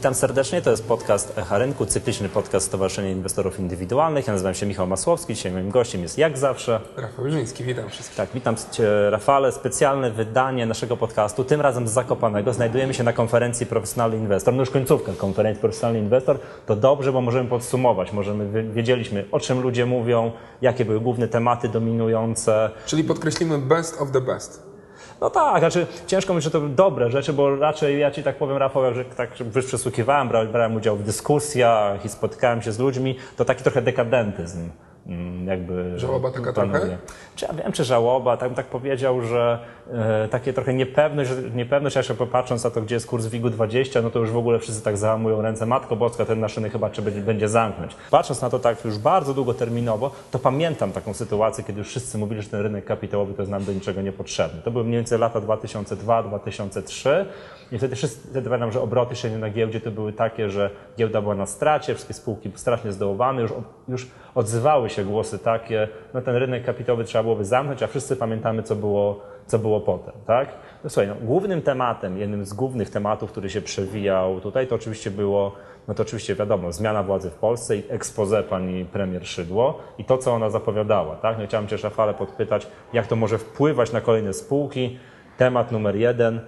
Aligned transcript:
Witam 0.00 0.14
serdecznie, 0.14 0.62
to 0.62 0.70
jest 0.70 0.88
podcast 0.88 1.38
Echa 1.38 1.58
Rynku, 1.58 1.86
cykliczny 1.86 2.28
podcast 2.28 2.66
Stowarzyszenia 2.66 3.10
Inwestorów 3.10 3.60
Indywidualnych. 3.60 4.26
Ja 4.26 4.32
nazywam 4.32 4.54
się 4.54 4.66
Michał 4.66 4.86
Masłowski, 4.86 5.34
dzisiaj 5.34 5.52
moim 5.52 5.70
gościem 5.70 6.02
jest 6.02 6.18
jak 6.18 6.38
zawsze... 6.38 6.80
Rafał 6.96 7.30
Żyński, 7.30 7.64
witam 7.64 7.88
wszystkich. 7.88 8.16
Tak, 8.16 8.28
witam 8.34 8.54
Cię 8.70 9.10
Rafale. 9.10 9.52
Specjalne 9.52 10.10
wydanie 10.10 10.66
naszego 10.66 10.96
podcastu, 10.96 11.44
tym 11.44 11.60
razem 11.60 11.88
z 11.88 11.90
Zakopanego. 11.90 12.52
Znajdujemy 12.52 12.94
się 12.94 13.04
na 13.04 13.12
konferencji 13.12 13.66
Profesjonalny 13.66 14.16
Inwestor. 14.16 14.54
No 14.54 14.60
już 14.60 14.70
końcówka 14.70 15.12
konferencji 15.12 15.60
Profesjonalny 15.60 15.98
Inwestor. 15.98 16.38
To 16.66 16.76
dobrze, 16.76 17.12
bo 17.12 17.20
możemy 17.20 17.48
podsumować. 17.48 18.12
Możemy, 18.12 18.72
wiedzieliśmy 18.72 19.24
o 19.32 19.40
czym 19.40 19.60
ludzie 19.60 19.86
mówią, 19.86 20.32
jakie 20.62 20.84
były 20.84 21.00
główne 21.00 21.28
tematy 21.28 21.68
dominujące. 21.68 22.70
Czyli 22.86 23.04
podkreślimy 23.04 23.58
best 23.58 24.00
of 24.00 24.10
the 24.10 24.20
best. 24.20 24.69
No 25.20 25.30
tak, 25.30 25.58
znaczy 25.58 25.86
ciężko 26.06 26.32
mówić, 26.32 26.44
że 26.44 26.50
to 26.50 26.60
dobre 26.60 27.10
rzeczy, 27.10 27.32
bo 27.32 27.56
raczej 27.56 28.00
ja 28.00 28.10
ci 28.10 28.22
tak 28.22 28.38
powiem, 28.38 28.56
Rafał, 28.56 28.94
że 28.94 29.04
tak 29.04 29.30
już 29.54 29.66
przesłuchiwałem, 29.66 30.28
brałem 30.28 30.76
udział 30.76 30.96
w 30.96 31.02
dyskusjach 31.02 32.04
i 32.04 32.08
spotykałem 32.08 32.62
się 32.62 32.72
z 32.72 32.78
ludźmi, 32.78 33.16
to 33.36 33.44
taki 33.44 33.62
trochę 33.62 33.82
dekadentyzm. 33.82 34.70
Mm, 35.06 35.46
jakby 35.46 35.98
żałoba 35.98 36.30
taka 36.30 36.52
panuje. 36.52 36.80
trochę? 36.80 36.96
Czy 37.36 37.46
ja 37.46 37.52
wiem, 37.52 37.72
czy 37.72 37.84
żałoba, 37.84 38.36
tak, 38.36 38.54
tak 38.54 38.66
powiedział, 38.66 39.22
że 39.22 39.58
e, 39.92 40.28
takie 40.28 40.52
trochę 40.52 40.74
niepewność, 40.74 41.30
niepewność, 41.54 41.96
a 41.96 42.00
jeszcze 42.00 42.14
popatrząc 42.14 42.64
na 42.64 42.70
to, 42.70 42.82
gdzie 42.82 42.94
jest 42.94 43.06
kurs 43.06 43.26
WIG-u 43.26 43.50
20, 43.50 44.02
no 44.02 44.10
to 44.10 44.18
już 44.18 44.30
w 44.30 44.36
ogóle 44.36 44.58
wszyscy 44.58 44.82
tak 44.82 44.96
załamują 44.96 45.42
ręce. 45.42 45.66
Matko 45.66 45.96
Boska, 45.96 46.24
ten 46.24 46.40
naszyny 46.40 46.70
chyba 46.70 46.90
trzeba 46.90 47.04
będzie, 47.04 47.20
będzie 47.20 47.48
zamknąć. 47.48 47.96
Patrząc 48.10 48.42
na 48.42 48.50
to 48.50 48.58
tak 48.58 48.84
już 48.84 48.98
bardzo 48.98 49.34
długoterminowo, 49.34 50.10
to 50.30 50.38
pamiętam 50.38 50.92
taką 50.92 51.14
sytuację, 51.14 51.64
kiedy 51.64 51.78
już 51.78 51.88
wszyscy 51.88 52.18
mówili, 52.18 52.42
że 52.42 52.48
ten 52.48 52.60
rynek 52.60 52.84
kapitałowy 52.84 53.34
to 53.34 53.42
jest 53.42 53.50
nam 53.50 53.64
do 53.64 53.72
niczego 53.72 54.02
niepotrzebny. 54.02 54.62
To 54.62 54.70
były 54.70 54.84
mniej 54.84 54.96
więcej 54.96 55.18
lata 55.18 55.40
2002-2003 55.40 57.10
i 57.72 57.78
wtedy 57.78 57.96
wszyscy, 57.96 58.28
wtedy 58.30 58.50
pamiętam, 58.50 58.72
że 58.72 58.80
obroty 58.80 59.16
się 59.16 59.38
na 59.38 59.50
giełdzie 59.50 59.80
to 59.80 59.90
były 59.90 60.12
takie, 60.12 60.50
że 60.50 60.70
giełda 60.98 61.22
była 61.22 61.34
na 61.34 61.46
stracie, 61.46 61.94
wszystkie 61.94 62.14
spółki 62.14 62.50
strasznie 62.54 62.92
zdołowane, 62.92 63.42
już, 63.42 63.52
już 63.90 64.10
odzywały 64.34 64.90
się 64.90 65.04
głosy 65.04 65.38
takie, 65.38 65.88
no 66.14 66.20
ten 66.20 66.36
rynek 66.36 66.64
kapitałowy 66.64 67.04
trzeba 67.04 67.22
byłoby 67.22 67.44
zamknąć, 67.44 67.82
a 67.82 67.86
wszyscy 67.86 68.16
pamiętamy, 68.16 68.62
co 68.62 68.76
było, 68.76 69.20
co 69.46 69.58
było 69.58 69.80
potem, 69.80 70.14
tak? 70.26 70.48
No 70.84 70.90
słuchaj, 70.90 71.08
no, 71.08 71.14
głównym 71.22 71.62
tematem, 71.62 72.18
jednym 72.18 72.44
z 72.44 72.52
głównych 72.52 72.90
tematów, 72.90 73.30
który 73.30 73.50
się 73.50 73.60
przewijał 73.60 74.40
tutaj, 74.40 74.66
to 74.66 74.74
oczywiście 74.74 75.10
było, 75.10 75.52
no 75.88 75.94
to 75.94 76.02
oczywiście 76.02 76.34
wiadomo, 76.34 76.72
zmiana 76.72 77.02
władzy 77.02 77.30
w 77.30 77.34
Polsce 77.34 77.76
i 77.76 77.82
expose 77.88 78.42
pani 78.42 78.84
premier 78.84 79.26
Szydło 79.26 79.78
i 79.98 80.04
to, 80.04 80.18
co 80.18 80.32
ona 80.32 80.50
zapowiadała, 80.50 81.16
tak? 81.16 81.38
No 81.38 81.46
chciałem 81.46 81.68
Cię, 81.68 81.78
Szafale, 81.78 82.14
podpytać, 82.14 82.66
jak 82.92 83.06
to 83.06 83.16
może 83.16 83.38
wpływać 83.38 83.92
na 83.92 84.00
kolejne 84.00 84.32
spółki. 84.32 84.98
Temat 85.36 85.72
numer 85.72 85.96
jeden, 85.96 86.40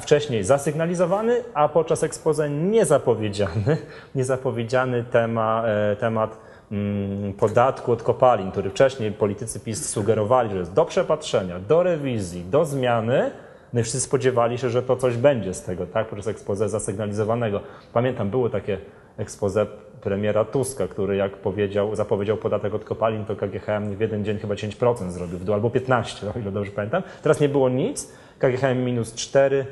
wcześniej 0.00 0.44
zasygnalizowany, 0.44 1.44
a 1.54 1.68
podczas 1.68 2.02
expose 2.02 2.50
niezapowiedziany, 2.50 3.76
niezapowiedziany 4.14 5.04
tema, 5.04 5.62
e, 5.66 5.96
temat 5.96 6.38
mm, 6.72 7.32
podatku 7.32 7.92
od 7.92 8.02
kopalin, 8.02 8.50
który 8.50 8.70
wcześniej 8.70 9.12
politycy 9.12 9.60
PiS 9.60 9.88
sugerowali, 9.88 10.50
że 10.50 10.58
jest 10.58 10.72
do 10.72 10.84
przepatrzenia, 10.84 11.58
do 11.58 11.82
rewizji, 11.82 12.44
do 12.44 12.64
zmiany, 12.64 13.30
no 13.72 13.80
i 13.80 13.82
wszyscy 13.82 14.00
spodziewali 14.00 14.58
się, 14.58 14.70
że 14.70 14.82
to 14.82 14.96
coś 14.96 15.16
będzie 15.16 15.54
z 15.54 15.62
tego, 15.62 15.86
tak, 15.86 16.08
podczas 16.08 16.28
expose 16.28 16.68
zasygnalizowanego. 16.68 17.60
Pamiętam, 17.92 18.30
było 18.30 18.50
takie 18.50 18.78
expose 19.16 19.66
premiera 20.00 20.44
Tuska, 20.44 20.88
który 20.88 21.16
jak 21.16 21.36
powiedział, 21.36 21.96
zapowiedział 21.96 22.36
podatek 22.36 22.74
od 22.74 22.84
kopalin, 22.84 23.24
to 23.24 23.36
KGHM 23.36 23.96
w 23.96 24.00
jeden 24.00 24.24
dzień 24.24 24.38
chyba 24.38 24.54
10% 24.54 25.10
zrobił 25.10 25.38
w 25.38 25.50
albo 25.50 25.68
15%, 25.68 26.36
o 26.36 26.38
ile 26.38 26.52
dobrze 26.52 26.70
pamiętam. 26.70 27.02
Teraz 27.22 27.40
nie 27.40 27.48
było 27.48 27.68
nic, 27.68 28.12
KGHM 28.38 28.84
minus 28.84 29.14
4 29.14 29.66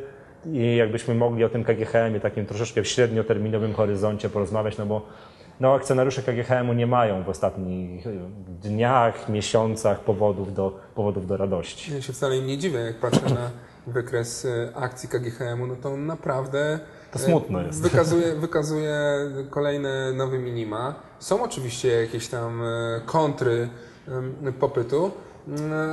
i 0.47 0.77
jakbyśmy 0.77 1.15
mogli 1.15 1.45
o 1.45 1.49
tym 1.49 1.65
KGHM-ie 1.65 2.21
takim 2.21 2.47
troszeczkę 2.47 2.83
w 2.83 2.89
średnioterminowym 2.89 3.75
horyzoncie 3.75 4.29
porozmawiać, 4.29 4.79
no 4.79 4.87
bo 4.87 5.07
no, 5.61 5.75
akcjonariusze 5.75 6.23
KGHM-u 6.23 6.73
nie 6.73 6.87
mają 6.87 7.23
w 7.23 7.29
ostatnich 7.29 8.05
dniach, 8.63 9.29
miesiącach 9.29 10.01
powodów 10.01 10.55
do, 10.55 10.81
powodów 10.95 11.27
do 11.27 11.37
radości. 11.37 11.95
Ja 11.95 12.03
się 12.03 12.13
wcale 12.13 12.41
nie 12.41 12.59
dziwię, 12.59 12.79
jak 12.79 12.97
patrzę 12.97 13.35
na 13.35 13.51
wykres 13.87 14.45
e, 14.45 14.77
akcji 14.77 15.09
KGHM-u, 15.09 15.67
no 15.67 15.77
to 15.77 15.97
naprawdę 15.97 16.79
to 17.13 17.19
smutno 17.19 17.63
jest. 17.63 17.83
Wykazuje, 17.83 18.35
wykazuje 18.47 18.99
kolejne 19.51 20.13
nowe 20.13 20.39
minima. 20.39 20.95
Są 21.19 21.43
oczywiście 21.43 21.89
jakieś 21.89 22.29
tam 22.29 22.63
e, 22.63 23.01
kontry 23.07 23.69
popytu, 24.61 25.11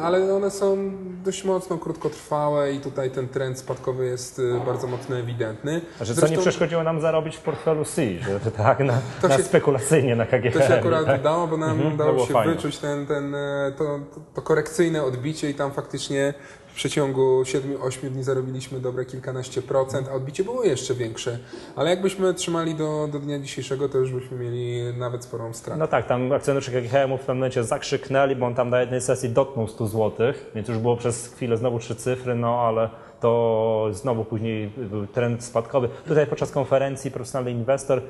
ale 0.03 0.35
one 0.35 0.51
są 0.51 0.91
dość 1.23 1.43
mocno 1.43 1.77
krótkotrwałe 1.77 2.73
i 2.73 2.79
tutaj 2.79 3.11
ten 3.11 3.27
trend 3.27 3.59
spadkowy 3.59 4.05
jest 4.05 4.39
y, 4.39 4.59
bardzo 4.65 4.87
mocno 4.87 5.17
ewidentny. 5.17 5.81
A 6.01 6.05
że 6.05 6.15
co 6.15 6.27
nie 6.27 6.37
przeszkodziło 6.37 6.83
nam 6.83 7.01
zarobić 7.01 7.35
w 7.35 7.41
portfelu 7.41 7.85
C, 7.85 8.01
że 8.43 8.51
tak 8.51 8.79
na, 8.79 8.93
na 9.23 9.37
się, 9.37 9.43
spekulacyjnie 9.43 10.15
na 10.15 10.25
KGHM. 10.25 10.51
To 10.51 10.67
się 10.67 10.73
akurat 10.73 11.05
tak? 11.05 11.19
udało, 11.19 11.47
bo 11.47 11.57
nam 11.57 11.71
mhm, 11.71 11.93
udało 11.93 12.25
się 12.25 12.33
fajne. 12.33 12.53
wyczuć 12.55 12.77
ten, 12.77 13.05
ten, 13.05 13.35
e, 13.35 13.71
to, 13.77 13.99
to 14.33 14.41
korekcyjne 14.41 15.03
odbicie 15.03 15.49
i 15.49 15.53
tam 15.53 15.71
faktycznie 15.71 16.33
w 16.73 16.75
przeciągu 16.75 17.43
7-8 17.43 18.09
dni 18.09 18.23
zarobiliśmy 18.23 18.79
dobre 18.79 19.05
kilkanaście 19.05 19.61
procent, 19.61 20.07
a 20.11 20.13
odbicie 20.13 20.43
było 20.43 20.63
jeszcze 20.63 20.93
większe. 20.93 21.39
Ale 21.75 21.89
jakbyśmy 21.89 22.33
trzymali 22.33 22.75
do, 22.75 23.07
do 23.11 23.19
dnia 23.19 23.39
dzisiejszego, 23.39 23.89
to 23.89 23.97
już 23.97 24.11
byśmy 24.11 24.37
mieli 24.37 24.83
nawet 24.97 25.23
sporą 25.23 25.53
stratę. 25.53 25.79
No 25.79 25.87
tak, 25.87 26.07
tam 26.07 26.31
akcjonariusze 26.31 26.71
KGHM 26.71 27.17
w 27.17 27.19
pewnym 27.19 27.37
momencie 27.37 27.63
zakrzyknęli, 27.63 28.35
bo 28.35 28.45
on 28.45 28.55
tam 28.55 28.69
na 28.69 28.81
jednej 28.81 29.01
sesji 29.01 29.29
dotknął 29.29 29.67
100 29.67 29.87
zł, 29.87 30.33
więc 30.55 30.67
już 30.67 30.77
było 30.77 30.97
przez 30.97 31.27
chwilę 31.27 31.57
znowu 31.57 31.79
trzy 31.79 31.95
cyfry, 31.95 32.35
no 32.35 32.59
ale 32.59 32.89
to 33.19 33.87
znowu 33.91 34.25
później 34.25 34.67
był 34.77 35.07
trend 35.07 35.43
spadkowy. 35.43 35.89
Tutaj 36.07 36.27
podczas 36.27 36.51
konferencji 36.51 37.11
Profesjonalny 37.11 37.51
Inwestor 37.51 38.01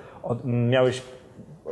miałeś 0.45 1.01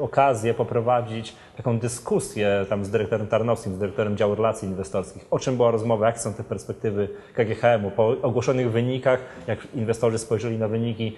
okazję 0.02 0.54
poprowadzić 0.54 1.36
taką 1.58 1.80
dyskusję 1.80 2.66
tam 2.70 2.86
z 2.86 2.90
dyrektorem 2.90 3.28
Tarnowskim, 3.28 3.76
z 3.76 3.78
dyrektorem 3.78 4.18
działu 4.18 4.36
relacji 4.36 4.68
inwestorskich, 4.68 5.26
o 5.32 5.40
czym 5.40 5.58
była 5.58 5.72
rozmowa, 5.72 6.06
jakie 6.06 6.20
są 6.20 6.34
te 6.34 6.44
perspektywy 6.44 7.10
KGHM-u, 7.34 7.92
po 7.92 8.16
ogłoszonych 8.22 8.72
wynikach, 8.72 9.20
jak 9.48 9.60
inwestorzy 9.76 10.18
spojrzeli 10.18 10.58
na 10.58 10.68
wyniki 10.68 11.16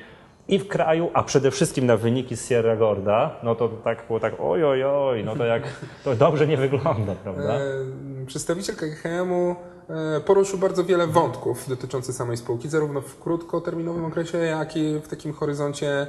i 0.47 0.59
w 0.59 0.67
kraju, 0.67 1.09
a 1.13 1.23
przede 1.23 1.51
wszystkim 1.51 1.85
na 1.85 1.97
wyniki 1.97 2.37
z 2.37 2.47
Sierra 2.47 2.75
Gorda, 2.75 3.39
no 3.43 3.55
to 3.55 3.69
tak 3.69 4.07
było 4.07 4.19
tak 4.19 4.33
oj, 4.39 4.63
oj, 4.63 4.83
oj, 4.83 5.23
no 5.23 5.35
to 5.35 5.45
jak 5.45 5.63
to 6.03 6.15
dobrze 6.15 6.47
nie 6.47 6.57
wygląda, 6.57 7.15
prawda? 7.23 7.53
E, 7.53 8.25
przedstawiciel 8.27 8.75
KGHM-u 8.75 9.55
e, 9.89 10.19
poruszył 10.19 10.59
bardzo 10.59 10.83
wiele 10.83 11.07
wątków 11.07 11.69
dotyczących 11.69 12.15
samej 12.15 12.37
spółki, 12.37 12.69
zarówno 12.69 13.01
w 13.01 13.19
krótkoterminowym 13.19 14.05
okresie, 14.05 14.37
jak 14.37 14.77
i 14.77 14.99
w 14.99 15.07
takim 15.07 15.33
horyzoncie 15.33 15.87
e, 15.91 16.07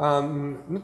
wieloletnim. 0.00 0.58
No, 0.68 0.80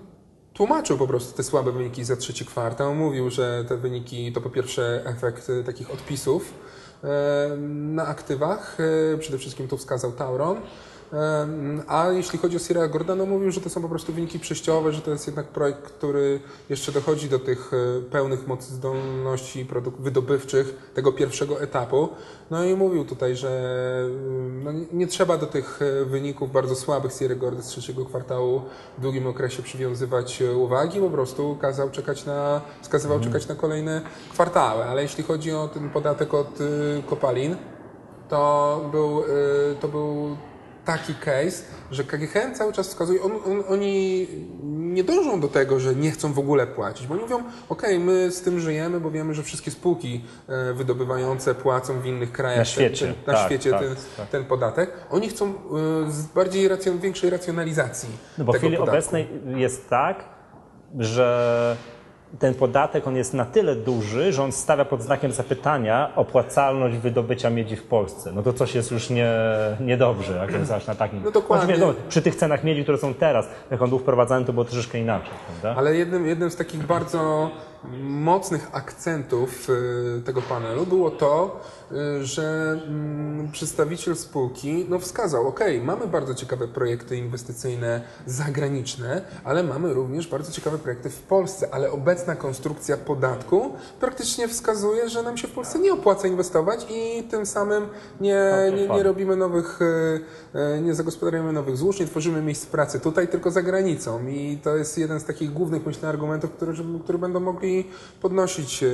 tłumaczył 0.55 0.99
po 0.99 1.07
prostu 1.07 1.37
te 1.37 1.43
słabe 1.43 1.73
wyniki 1.73 2.05
za 2.05 2.17
trzeci 2.17 2.47
kwartał. 2.47 2.95
Mówił, 2.95 3.31
że 3.31 3.65
te 3.69 3.77
wyniki 3.77 4.33
to 4.33 4.41
po 4.41 4.51
pierwsze 4.51 5.03
efekt 5.07 5.51
takich 5.67 5.91
odpisów 5.91 6.55
na 7.69 8.07
aktywach. 8.07 8.79
Przede 9.19 9.39
wszystkim 9.39 9.69
tu 9.69 9.77
wskazał 9.77 10.13
Tauron. 10.13 10.61
A 11.89 12.09
jeśli 12.11 12.39
chodzi 12.39 12.57
o 12.57 12.61
Sierra 12.61 12.89
Gordana, 12.89 13.25
mówił, 13.25 13.51
że 13.51 13.61
to 13.61 13.71
są 13.71 13.83
po 13.83 13.89
prostu 13.89 14.13
wyniki 14.13 14.39
przejściowe, 14.39 14.93
że 14.93 15.01
to 15.01 15.11
jest 15.11 15.27
jednak 15.27 15.47
projekt, 15.47 15.83
który 15.83 16.41
jeszcze 16.69 16.93
dochodzi 16.93 17.29
do 17.29 17.39
tych 17.39 17.71
e, 17.73 18.03
pełnych 18.03 18.47
mocy 18.47 18.75
zdolności 18.75 19.67
wydobywczych 19.99 20.91
tego 20.95 21.13
pierwszego 21.13 21.61
etapu. 21.61 22.09
No 22.51 22.65
i 22.65 22.75
mówił 22.75 23.05
tutaj, 23.05 23.37
że 23.37 23.83
no 24.65 24.71
nie 24.93 25.07
trzeba 25.07 25.39
do 25.39 25.47
tych 25.47 25.81
e, 25.83 26.05
wyników 26.05 26.53
bardzo 26.53 26.75
słabych 26.75 27.13
Sierra 27.13 27.35
Gordy 27.35 27.63
z 27.63 27.67
trzeciego 27.67 28.05
kwartału 28.05 28.63
w 28.99 29.01
długim 29.01 29.27
okresie 29.27 29.63
przywiązywać 29.63 30.43
e, 30.43 30.57
uwagi, 30.57 31.01
po 31.01 31.11
prostu 31.11 31.57
kazał 31.61 31.91
czekać 31.91 32.25
na, 32.25 32.61
wskazywał 32.83 33.17
mhm. 33.17 33.33
czekać 33.33 33.49
na 33.49 33.55
kolejne 33.55 34.03
kwartały. 34.33 34.85
Ale 34.85 35.03
jeśli 35.03 35.25
chodzi 35.25 35.53
o 35.53 35.69
ten 35.69 35.91
podatek 35.91 36.35
od 36.35 36.59
kopalin, 37.07 37.57
to 38.29 38.81
był, 38.93 39.23
to 39.81 39.89
był 39.89 40.37
taki 40.87 41.15
case, 41.15 41.63
że 41.91 42.05
KGHM 42.05 42.55
cały 42.55 42.73
czas 42.73 42.89
wskazuje, 42.89 43.23
on, 43.23 43.33
on, 43.33 43.65
oni 43.69 44.27
nie 44.63 45.05
dążą 45.05 45.41
do 45.41 45.49
tego, 45.49 45.81
że 45.81 45.95
nie 45.95 46.11
chcą 46.11 46.33
w 46.33 46.39
ogóle 46.39 46.67
płacić, 46.67 47.07
bo 47.07 47.15
oni 47.15 47.23
mówią, 47.23 47.43
ok, 47.69 47.83
my 47.99 48.31
z 48.31 48.43
tym 48.43 48.61
żyjemy, 48.61 49.01
bo 49.01 49.11
wiemy, 49.11 49.35
że 49.35 49.43
wszystkie 49.43 49.71
spółki 49.71 50.25
e, 50.49 50.73
wydobywające 50.73 51.55
płacą 51.55 52.01
w 52.01 52.07
innych 52.07 52.33
krajach 52.33 52.59
na 52.59 52.65
świecie, 52.65 53.07
ten, 53.07 53.15
ten, 53.15 53.25
na 53.27 53.33
tak, 53.33 53.47
świecie 53.47 53.71
tak, 53.71 53.81
ten, 53.81 53.97
tak. 54.17 54.29
ten, 54.29 54.45
podatek. 54.45 54.91
Oni 55.11 55.29
chcą 55.29 55.47
e, 55.47 55.53
bardziej 56.35 56.69
racjon, 56.69 56.99
większej 56.99 57.31
racjonalizacji. 57.31 58.09
No 58.39 58.45
bo 58.45 58.53
w 58.53 58.57
chwili 58.57 58.77
podatku. 58.77 58.93
obecnej 58.93 59.29
jest 59.57 59.89
tak, 59.89 60.25
że 60.99 61.77
ten 62.39 62.55
podatek 62.55 63.07
on 63.07 63.17
jest 63.17 63.35
na 63.35 63.45
tyle 63.45 63.77
duży, 63.77 64.33
że 64.33 64.43
on 64.43 64.53
stawia 64.53 64.85
pod 64.85 65.03
znakiem 65.03 65.33
zapytania 65.33 66.13
opłacalność 66.17 66.97
wydobycia 66.97 67.51
miedzi 67.51 67.77
w 67.77 67.83
Polsce. 67.83 68.33
No 68.33 68.43
to 68.43 68.53
coś 68.53 68.75
jest 68.75 68.91
już 68.91 69.11
nie, 69.11 69.33
niedobrze, 69.81 70.33
jak 70.33 70.51
on 70.55 70.81
na 70.89 70.95
takim. 70.95 71.23
No 71.25 71.31
dokładnie. 71.31 71.75
Wiadomo, 71.75 71.93
przy 72.09 72.23
tych 72.23 72.37
cenach 72.37 72.65
miedzi, 72.65 72.83
które 72.83 72.99
są 72.99 73.15
teraz, 73.15 73.49
jak 73.71 73.83
on 73.83 73.89
był 73.89 73.99
wprowadzany, 73.99 74.47
to 74.47 74.53
było 74.53 74.65
troszeczkę 74.65 74.99
inaczej, 74.99 75.31
prawda? 75.47 75.81
Ale 75.81 75.97
jednym, 75.97 76.27
jednym 76.27 76.51
z 76.51 76.57
takich 76.57 76.87
bardzo 76.87 77.51
mocnych 78.03 78.69
akcentów 78.73 79.71
y, 79.71 80.23
tego 80.25 80.43
panelu 80.43 80.87
było 80.87 81.11
to, 81.11 81.61
y, 81.93 82.25
że 82.25 82.79
mm, 82.87 83.53
przedstawiciel 83.53 84.17
spółki 84.17 84.87
no, 84.89 84.99
wskazał, 84.99 85.49
ok, 85.49 85.61
mamy 85.83 86.07
bardzo 86.07 86.35
ciekawe 86.35 86.69
projekty 86.69 87.17
inwestycyjne 87.17 88.01
zagraniczne, 88.27 89.23
ale 89.45 89.63
mamy 89.63 89.95
również 89.95 90.29
bardzo 90.29 90.53
ciekawe 90.53 90.79
projekty 90.79 91.11
w 91.11 91.23
Polsce, 91.23 91.69
ale 91.75 91.91
obecna 91.91 92.37
konstrukcja 92.37 92.97
podatku 92.97 93.73
praktycznie 94.01 94.49
wskazuje, 94.49 95.09
że 95.09 95.23
nam 95.23 95.37
się 95.37 95.49
w 95.49 95.53
Polsce 95.53 95.79
nie 95.79 95.93
opłaca 95.93 96.29
inwestować 96.29 96.87
i 96.91 97.23
tym 97.23 97.47
samym 97.47 97.89
nie, 98.21 98.53
nie, 98.77 98.89
nie 98.89 99.03
robimy 99.03 99.37
nowych, 99.37 99.79
y, 99.83 100.81
nie 100.83 100.95
zagospodarujemy 100.95 101.53
nowych 101.53 101.77
złóż, 101.77 102.01
nie 102.01 102.07
tworzymy 102.07 102.43
miejsc 102.43 102.67
pracy 102.67 103.01
tutaj, 103.01 103.29
tylko 103.29 103.51
za 103.51 103.63
granicą 103.63 104.27
i 104.29 104.59
to 104.63 104.77
jest 104.77 104.99
jeden 104.99 105.21
z 105.21 105.25
takich 105.25 105.53
głównych, 105.53 105.87
myślę, 105.87 106.09
argumentów, 106.09 106.51
które, 106.51 106.73
które 107.05 107.19
będą 107.19 107.41
mogli 107.41 107.76
podnosić 108.21 108.83
e, 108.83 108.87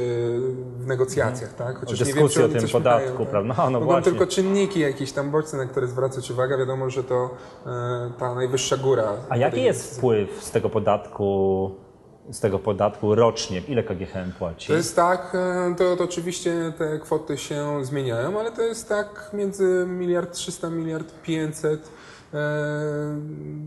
w 0.78 0.86
negocjacjach, 0.86 1.54
tak? 1.54 1.78
Chociaż 1.78 2.00
nie 2.00 2.14
wiem, 2.14 2.24
o 2.24 2.28
tym 2.28 2.68
podatku, 2.68 3.08
szukają, 3.08 3.26
prawda? 3.30 3.54
No, 3.56 3.70
no 3.70 3.80
Mogą 3.80 3.92
właśnie. 3.92 4.12
tylko 4.12 4.26
czynniki 4.26 4.80
jakieś 4.80 5.12
tam 5.12 5.30
bodźce, 5.30 5.56
na 5.56 5.66
które 5.66 5.86
zwracać 5.86 6.30
uwagę. 6.30 6.58
Wiadomo, 6.58 6.90
że 6.90 7.04
to 7.04 7.30
e, 7.66 8.12
ta 8.18 8.34
najwyższa 8.34 8.76
góra. 8.76 9.12
A 9.28 9.36
jaki 9.36 9.62
jest 9.62 9.96
wpływ 9.96 10.44
z 10.44 10.50
tego 10.50 10.70
podatku 10.70 11.70
z 12.30 12.40
tego 12.40 12.58
podatku 12.58 13.14
rocznie? 13.14 13.62
Ile 13.68 13.82
KGHM 13.82 14.32
płaci? 14.38 14.66
To 14.66 14.74
jest 14.74 14.96
tak, 14.96 15.32
e, 15.34 15.74
to, 15.78 15.96
to 15.96 16.04
oczywiście 16.04 16.72
te 16.78 16.98
kwoty 16.98 17.38
się 17.38 17.84
zmieniają, 17.84 18.40
ale 18.40 18.52
to 18.52 18.62
jest 18.62 18.88
tak 18.88 19.30
między 19.32 19.84
miliard 19.88 20.32
300, 20.32 20.70
miliard 20.70 21.12
500 21.22 21.80
E, 21.80 22.11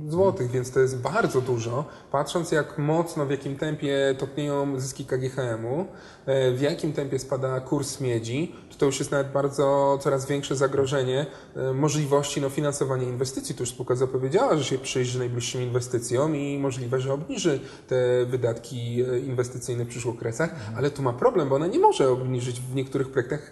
złotych, 0.08 0.52
więc 0.52 0.72
to 0.72 0.80
jest 0.80 0.98
bardzo 0.98 1.42
dużo. 1.42 1.86
Patrząc 2.12 2.52
jak 2.52 2.78
mocno, 2.78 3.26
w 3.26 3.32
jakim 3.32 3.56
tempie 3.56 4.16
topnieją 4.18 4.80
zyski 4.80 5.06
KGHM-u, 5.06 5.86
e, 6.26 6.52
w 6.52 6.62
jakim 6.62 6.94
tempie 6.94 7.20
spada 7.20 7.60
kurs 7.60 8.02
miedzi, 8.02 8.56
to, 8.72 8.78
to 8.78 8.86
już 8.86 9.00
jest 9.00 9.12
nawet 9.12 9.32
bardzo 9.32 9.98
coraz 10.02 10.26
większe 10.26 10.56
zagrożenie 10.56 11.26
e, 11.56 11.74
możliwości 11.74 12.42
no, 12.42 12.50
finansowania 12.50 13.04
inwestycji. 13.04 13.56
Tu 13.56 13.64
już 13.64 13.70
spółka 13.70 13.96
zapowiedziała, 13.96 14.58
że 14.58 14.64
się 14.64 14.78
przyjrzy 14.78 15.20
najbliższym 15.20 15.62
inwestycjom 15.62 16.36
i 16.36 16.58
możliwe, 16.60 17.00
że 17.00 17.14
obniży 17.14 17.60
te 17.88 18.26
wydatki 18.26 18.96
inwestycyjne 19.26 19.86
w 19.86 19.88
przyszłych 19.88 20.16
okresach, 20.16 20.56
ale 20.78 20.92
tu 20.92 21.02
ma 21.02 21.14
problem, 21.14 21.50
bo 21.50 21.56
ona 21.56 21.68
nie 21.68 21.80
może 21.80 22.10
obniżyć 22.10 22.62
w 22.62 22.76
niektórych 22.76 23.10
projektach. 23.10 23.52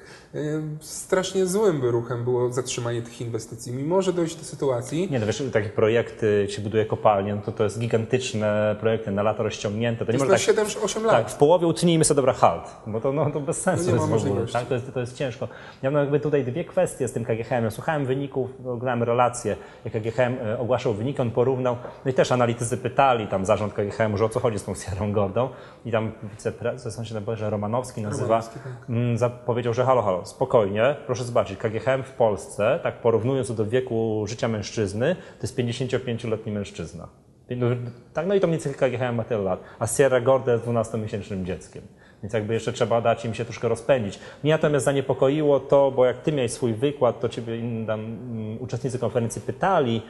Strasznie 0.82 1.46
złym 1.46 1.84
ruchem 1.86 2.24
było 2.24 2.54
zatrzymanie 2.54 3.02
tych 3.02 3.22
inwestycji. 3.22 3.72
Mimo, 3.72 4.02
że 4.02 4.14
dojść 4.14 4.36
do 4.36 4.44
sytuacji, 4.44 5.03
nie, 5.12 5.20
no 5.20 5.26
wiesz, 5.26 5.44
takie 5.54 5.70
projekty, 5.70 6.48
się 6.50 6.62
buduje 6.62 6.86
kopalnie, 6.86 7.36
no 7.36 7.42
to 7.42 7.52
to 7.52 7.64
jest 7.64 7.80
gigantyczne 7.80 8.76
projekty 8.80 9.12
na 9.12 9.24
lata 9.24 9.44
rozciągnięte. 9.44 10.06
To 10.06 10.12
nie 10.12 10.18
może 10.18 10.32
tak, 10.32 10.40
7-8 10.40 11.04
lat. 11.04 11.16
Tak, 11.16 11.30
w 11.30 11.36
połowie 11.36 11.68
utnijmy 11.68 12.04
sobie 12.04 12.16
dobra 12.16 12.34
halt, 12.34 12.76
bo 12.88 13.02
to, 13.02 13.12
no, 13.12 13.32
to 13.32 13.40
bez 13.40 13.62
sensu 13.62 13.86
no 13.86 13.96
jest 13.96 14.26
w 14.26 14.28
ogóle. 14.28 14.48
Tak? 14.48 14.66
To, 14.66 14.74
jest, 14.74 14.94
to 14.94 15.00
jest 15.00 15.18
ciężko. 15.18 15.48
Ja 15.82 15.92
mam 15.92 16.02
jakby 16.02 16.20
tutaj 16.20 16.44
dwie 16.44 16.64
kwestie 16.64 17.08
z 17.08 17.12
tym 17.12 17.26
KGHM. 17.26 17.72
Słuchałem 17.72 18.06
wyników, 18.06 18.50
oglądałem 18.60 19.04
relacje, 19.04 19.56
jak 19.86 19.94
KGHM 19.94 20.36
e, 20.46 20.60
ogłaszał 20.60 20.94
wyniki, 20.94 21.22
on 21.22 21.32
porównał, 21.32 21.78
no 22.06 22.12
i 22.12 22.14
też 22.14 22.32
analitycy 22.32 22.78
pytali 22.78 23.28
tam 23.28 23.46
zarząd 23.46 23.74
KGHM, 23.74 24.18
że 24.18 24.26
o 24.26 24.30
co 24.30 24.40
chodzi 24.40 24.60
z 24.60 24.64
tą 24.64 24.76
Sierra 24.76 25.08
Gordą 25.08 25.50
i 25.86 25.92
tam 25.92 26.12
wiceprezes, 26.24 27.00
on 27.00 27.06
się 27.06 27.14
tam 27.14 27.36
że 27.36 27.50
Romanowski 27.50 28.02
nazywa, 28.02 28.28
Romanowski, 28.28 28.60
tak. 28.60 28.90
Mm, 28.90 29.18
powiedział, 29.46 29.74
że 29.74 29.86
halo, 29.86 30.02
halo, 30.02 30.26
spokojnie, 30.26 30.96
proszę 31.06 31.24
zobaczyć, 31.24 31.60
KGHM 31.60 32.04
w 32.04 32.12
Polsce, 32.12 32.80
tak 32.84 33.02
porównując 33.02 33.56
do 33.56 33.66
wieku 33.66 34.24
życia 34.28 34.48
mężczyzny, 34.48 34.93
mężczyzny, 34.94 35.16
to 35.40 35.44
jest 35.44 35.58
55-letni 35.58 36.52
mężczyzna. 36.52 37.08
No, 37.50 37.68
tak, 38.14 38.28
no 38.28 38.36
i 38.36 38.40
to 38.40 38.48
mniej 38.48 38.60
więcej 38.60 38.90
KGHM 38.90 39.16
ma 39.16 39.24
tyle 39.24 39.42
lat, 39.42 39.60
a 39.80 39.88
Sierra 39.88 40.22
Gorda 40.22 40.54
jest 40.54 40.66
12-miesięcznym 40.66 41.44
dzieckiem. 41.44 41.84
Więc 42.24 42.34
jakby 42.34 42.54
jeszcze 42.54 42.74
trzeba 42.74 43.02
dać 43.02 43.26
im 43.26 43.34
się 43.34 43.46
troszkę 43.46 43.68
rozpędzić. 43.68 44.20
Mnie 44.44 44.54
natomiast 44.54 44.86
zaniepokoiło 44.86 45.60
to, 45.60 45.92
bo 45.92 46.06
jak 46.06 46.22
ty 46.22 46.32
miałeś 46.32 46.52
swój 46.52 46.74
wykład, 46.74 47.20
to 47.20 47.30
ciebie 47.30 47.54
tam, 47.88 48.00
um, 48.00 48.62
uczestnicy 48.62 49.00
konferencji 49.00 49.42
pytali 49.42 50.02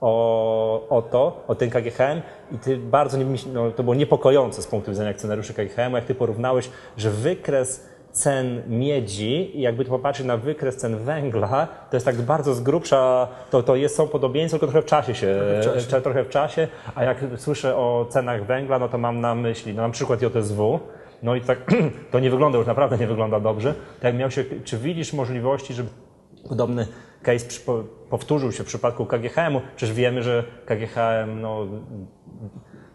o, 0.00 0.86
o 0.88 1.02
to, 1.02 1.44
o 1.48 1.54
ten 1.54 1.70
KGHM 1.70 2.22
i 2.52 2.58
ty 2.58 2.76
bardzo, 2.76 3.18
no, 3.52 3.70
to 3.70 3.82
było 3.82 3.94
niepokojące 3.94 4.62
z 4.62 4.66
punktu 4.66 4.90
widzenia 4.90 5.10
akcjonariuszy 5.10 5.54
KGHM, 5.54 5.92
jak 5.92 6.04
ty 6.04 6.14
porównałeś, 6.14 6.70
że 6.96 7.10
wykres 7.10 7.86
cen 8.12 8.62
miedzi 8.68 9.58
i 9.58 9.60
jakby 9.60 9.84
popatrzeć 9.84 10.26
na 10.26 10.36
wykres 10.36 10.76
cen 10.76 10.96
węgla, 10.96 11.68
to 11.90 11.96
jest 11.96 12.06
tak 12.06 12.16
bardzo 12.16 12.54
z 12.54 12.60
grubsza, 12.60 13.28
to, 13.50 13.62
to 13.62 13.76
jest, 13.76 13.96
są 13.96 14.08
podobieństwa, 14.08 14.58
tylko 14.58 14.72
trochę 14.72 14.86
w 14.86 14.90
czasie 14.90 15.14
się, 15.14 15.40
trochę 15.62 15.80
w 15.80 15.88
czasie. 15.88 16.02
trochę 16.02 16.24
w 16.24 16.28
czasie, 16.28 16.68
a 16.94 17.04
jak 17.04 17.24
słyszę 17.36 17.76
o 17.76 18.06
cenach 18.10 18.46
węgla, 18.46 18.78
no 18.78 18.88
to 18.88 18.98
mam 18.98 19.20
na 19.20 19.34
myśli, 19.34 19.74
no 19.74 19.82
mam 19.82 19.92
przykład 19.92 20.22
JSW, 20.22 20.80
no 21.22 21.34
i 21.34 21.40
tak, 21.40 21.58
to 22.12 22.20
nie 22.20 22.30
wygląda 22.30 22.58
już 22.58 22.66
naprawdę 22.66 22.98
nie 22.98 23.06
wygląda 23.06 23.40
dobrze. 23.40 23.74
Tak 24.00 24.14
miał 24.14 24.30
się, 24.30 24.44
czy 24.64 24.78
widzisz 24.78 25.12
możliwości, 25.12 25.74
żeby 25.74 25.88
podobny 26.48 26.86
case 27.22 27.46
powtórzył 28.10 28.52
się 28.52 28.64
w 28.64 28.66
przypadku 28.66 29.06
KGHM-u? 29.06 29.60
Przecież 29.76 29.96
wiemy, 29.96 30.22
że 30.22 30.44
KGHM 30.66 31.40
no, 31.40 31.66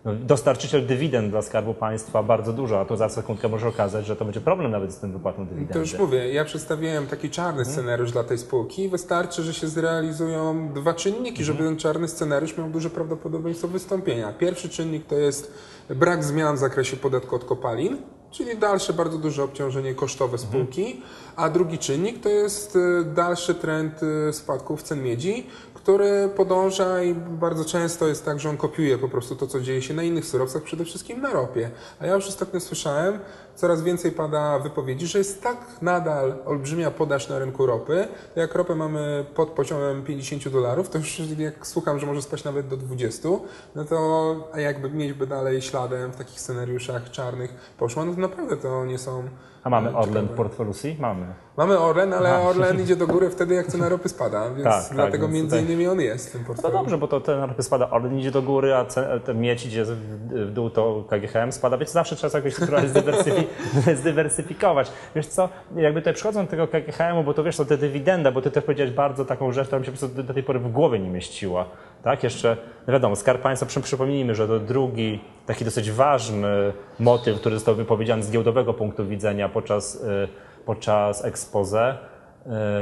dostarczyciel 0.05 0.85
dywidend 0.85 1.29
dla 1.29 1.41
Skarbu 1.41 1.73
Państwa 1.73 2.23
bardzo 2.23 2.53
dużo, 2.53 2.79
a 2.79 2.85
to 2.85 2.97
za 2.97 3.09
sekundkę 3.09 3.49
może 3.49 3.67
okazać, 3.67 4.05
że 4.05 4.15
to 4.15 4.25
będzie 4.25 4.41
problem 4.41 4.71
nawet 4.71 4.93
z 4.93 4.99
tym 4.99 5.11
wypłatą 5.11 5.45
dywidendy. 5.45 5.73
To 5.73 5.79
już 5.79 5.99
mówię, 5.99 6.33
ja 6.33 6.45
przedstawiłem 6.45 7.07
taki 7.07 7.29
czarny 7.29 7.63
hmm. 7.63 7.73
scenariusz 7.73 8.11
dla 8.11 8.23
tej 8.23 8.37
spółki. 8.37 8.89
Wystarczy, 8.89 9.43
że 9.43 9.53
się 9.53 9.67
zrealizują 9.67 10.69
dwa 10.73 10.93
czynniki, 10.93 11.43
żeby 11.43 11.57
hmm. 11.57 11.75
ten 11.75 11.79
czarny 11.79 12.07
scenariusz 12.07 12.57
miał 12.57 12.69
duże 12.69 12.89
prawdopodobieństwo 12.89 13.67
wystąpienia. 13.67 14.33
Pierwszy 14.33 14.69
czynnik 14.69 15.05
to 15.05 15.15
jest 15.15 15.53
brak 15.89 16.23
zmian 16.23 16.55
w 16.55 16.59
zakresie 16.59 16.97
podatku 16.97 17.35
od 17.35 17.43
kopalin, 17.43 17.97
czyli 18.37 18.57
dalsze 18.57 18.93
bardzo 18.93 19.17
duże 19.17 19.43
obciążenie 19.43 19.95
kosztowe 19.95 20.37
spółki, 20.37 21.01
a 21.35 21.49
drugi 21.49 21.77
czynnik 21.77 22.23
to 22.23 22.29
jest 22.29 22.75
y, 22.75 23.03
dalszy 23.03 23.55
trend 23.55 24.03
y, 24.03 24.33
spadków 24.33 24.83
cen 24.83 25.03
miedzi, 25.03 25.47
który 25.73 26.29
podąża 26.35 27.03
i 27.03 27.13
bardzo 27.13 27.65
często 27.65 28.07
jest 28.07 28.25
tak, 28.25 28.39
że 28.39 28.49
on 28.49 28.57
kopiuje 28.57 28.97
po 28.97 29.09
prostu 29.09 29.35
to, 29.35 29.47
co 29.47 29.61
dzieje 29.61 29.81
się 29.81 29.93
na 29.93 30.03
innych 30.03 30.25
surowcach, 30.25 30.63
przede 30.63 30.85
wszystkim 30.85 31.21
na 31.21 31.33
ropie. 31.33 31.71
A 31.99 32.05
ja 32.05 32.15
już 32.15 32.27
ostatnio 32.27 32.59
słyszałem, 32.59 33.19
coraz 33.55 33.81
więcej 33.81 34.11
pada 34.11 34.59
wypowiedzi, 34.59 35.07
że 35.07 35.17
jest 35.17 35.43
tak 35.43 35.57
nadal 35.81 36.35
olbrzymia 36.45 36.91
podaż 36.91 37.29
na 37.29 37.39
rynku 37.39 37.65
ropy, 37.65 38.07
jak 38.35 38.55
ropę 38.55 38.75
mamy 38.75 39.25
pod 39.35 39.49
poziomem 39.49 40.03
50 40.03 40.49
dolarów, 40.49 40.89
to 40.89 40.97
już 40.97 41.21
jak 41.37 41.67
słucham, 41.67 41.99
że 41.99 42.05
może 42.05 42.21
spaść 42.21 42.43
nawet 42.43 42.67
do 42.67 42.77
20, 42.77 43.29
no 43.75 43.85
to 43.85 44.49
a 44.53 44.59
jakby 44.59 44.89
mieć 44.89 45.13
by 45.13 45.27
dalej 45.27 45.61
śladem 45.61 46.11
w 46.11 46.15
takich 46.15 46.39
scenariuszach 46.39 47.11
czarnych 47.11 47.73
poszło, 47.77 48.05
no 48.05 48.13
to 48.13 48.19
naprawdę 48.29 48.57
to 48.57 48.85
nie 48.85 48.97
są 48.97 49.29
a 49.63 49.69
mamy 49.69 49.97
Orlen 49.97 50.25
w 50.25 50.29
portfelu 50.29 50.73
C? 50.73 50.87
Mamy. 50.99 51.25
Mamy 51.57 51.79
Orlen, 51.79 52.13
ale 52.13 52.29
Aha. 52.29 52.49
Orlen 52.49 52.81
idzie 52.81 52.95
do 52.95 53.07
góry 53.07 53.29
wtedy, 53.29 53.55
jak 53.55 53.67
cena 53.67 53.89
ropy 53.89 54.09
spada, 54.09 54.49
więc 54.55 54.63
tak, 54.63 54.83
tak 54.83 54.93
dlatego 54.93 55.25
tak, 55.25 55.35
między 55.35 55.61
innymi 55.61 55.87
on 55.87 56.01
jest 56.01 56.29
w 56.29 56.31
tym 56.31 56.43
portfelu. 56.43 56.73
No 56.73 56.79
dobrze, 56.79 56.97
bo 56.97 57.07
to 57.07 57.21
cena 57.21 57.45
ropy 57.45 57.63
spada, 57.63 57.89
Orlen 57.89 58.19
idzie 58.19 58.31
do 58.31 58.41
góry, 58.41 58.75
a 58.75 58.85
ten 59.25 59.41
miedź 59.41 59.65
idzie 59.65 59.85
w 59.85 60.51
dół, 60.51 60.69
to 60.69 61.03
KGHM 61.09 61.51
spada, 61.51 61.77
więc 61.77 61.91
zawsze 61.91 62.15
trzeba 62.15 62.37
jakoś 62.37 62.55
trochę 62.55 62.87
zdywersyfi 62.87 63.47
zdywersyfikować. 64.01 64.91
Wiesz 65.15 65.27
co, 65.27 65.49
jakby 65.75 66.01
tutaj 66.01 66.13
przychodzą 66.13 66.45
do 66.45 66.51
tego 66.51 66.67
KGHM-u, 66.67 67.23
bo 67.23 67.33
to 67.33 67.43
wiesz, 67.43 67.57
to 67.57 67.65
te 67.65 67.77
dywidenda, 67.77 68.31
bo 68.31 68.41
ty 68.41 68.51
też 68.51 68.63
powiedziałeś 68.63 68.93
bardzo 68.93 69.25
taką 69.25 69.51
rzecz, 69.51 69.67
która 69.67 69.79
mi 69.79 69.85
się 69.85 69.91
po 69.91 69.97
prostu 69.97 70.23
do 70.23 70.33
tej 70.33 70.43
pory 70.43 70.59
w 70.59 70.71
głowie 70.71 70.99
nie 70.99 71.09
mieściła. 71.09 71.65
Tak, 72.03 72.23
jeszcze, 72.23 72.57
no 72.87 72.93
wiadomo, 72.93 73.15
Skarb 73.15 73.41
Państwa, 73.41 73.81
przypomnijmy, 73.81 74.35
że 74.35 74.47
to 74.47 74.59
drugi, 74.59 75.19
taki 75.45 75.65
dosyć 75.65 75.91
ważny 75.91 76.73
motyw, 76.99 77.39
który 77.39 77.55
został 77.55 77.75
wypowiedziany 77.75 78.23
z 78.23 78.31
giełdowego 78.31 78.73
punktu 78.73 79.05
widzenia 79.05 79.49
podczas, 79.57 79.95
y, 79.95 80.27
podczas 80.65 81.25
expose, 81.25 81.97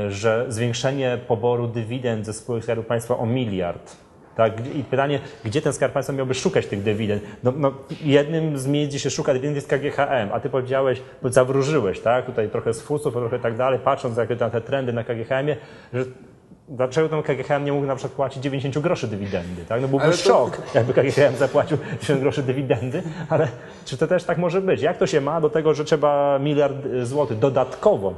y, 0.05 0.11
że 0.11 0.45
zwiększenie 0.47 1.17
poboru 1.27 1.67
dywidend 1.67 2.25
ze 2.25 2.33
spółek 2.33 2.63
Skarbu 2.63 2.83
Państwa 2.83 3.17
o 3.17 3.25
miliard. 3.25 3.95
Tak? 4.35 4.75
I 4.75 4.83
pytanie, 4.83 5.19
gdzie 5.45 5.61
ten 5.61 5.73
Skarb 5.73 5.93
Państwa 5.93 6.13
miałby 6.13 6.33
szukać 6.33 6.67
tych 6.67 6.83
dywidend? 6.83 7.23
No, 7.43 7.53
no, 7.57 7.71
jednym 8.01 8.57
z 8.57 8.67
miejsc, 8.67 8.89
gdzie 8.89 8.99
się 8.99 9.09
szuka 9.09 9.33
dywidend 9.33 9.55
jest 9.55 9.69
KGHM, 9.69 10.29
a 10.33 10.39
ty 10.39 10.49
powiedziałeś, 10.49 11.01
bo 11.21 11.29
zawróżyłeś, 11.29 11.99
tak? 11.99 12.25
tutaj 12.25 12.49
trochę 12.49 12.73
z 12.73 12.81
fusów, 12.81 13.13
trochę 13.13 13.39
tak 13.39 13.57
dalej, 13.57 13.79
patrząc 13.79 14.17
na 14.17 14.49
te 14.49 14.61
trendy 14.61 14.93
na 14.93 15.03
KGHM-ie, 15.03 15.57
że 15.93 16.05
Dlaczego 16.67 17.09
ten 17.09 17.23
KGHM 17.23 17.65
nie 17.65 17.71
mógł 17.71 17.85
na 17.85 17.95
przykład 17.95 18.15
płacić 18.15 18.43
90 18.43 18.79
groszy 18.79 19.07
dywidendy? 19.07 19.65
Tak? 19.65 19.81
No 19.81 19.87
byłby 19.87 20.05
to... 20.05 20.13
szok, 20.13 20.61
jakby 20.73 20.93
KGHM 20.93 21.35
zapłacił 21.37 21.77
90 21.77 22.19
groszy 22.19 22.43
dywidendy, 22.43 23.03
ale 23.29 23.47
czy 23.85 23.97
to 23.97 24.07
też 24.07 24.23
tak 24.23 24.37
może 24.37 24.61
być? 24.61 24.81
Jak 24.81 24.97
to 24.97 25.07
się 25.07 25.21
ma 25.21 25.41
do 25.41 25.49
tego, 25.49 25.73
że 25.73 25.85
trzeba 25.85 26.39
miliard 26.39 26.75
złotych 27.03 27.39
dodatkowo 27.39 28.13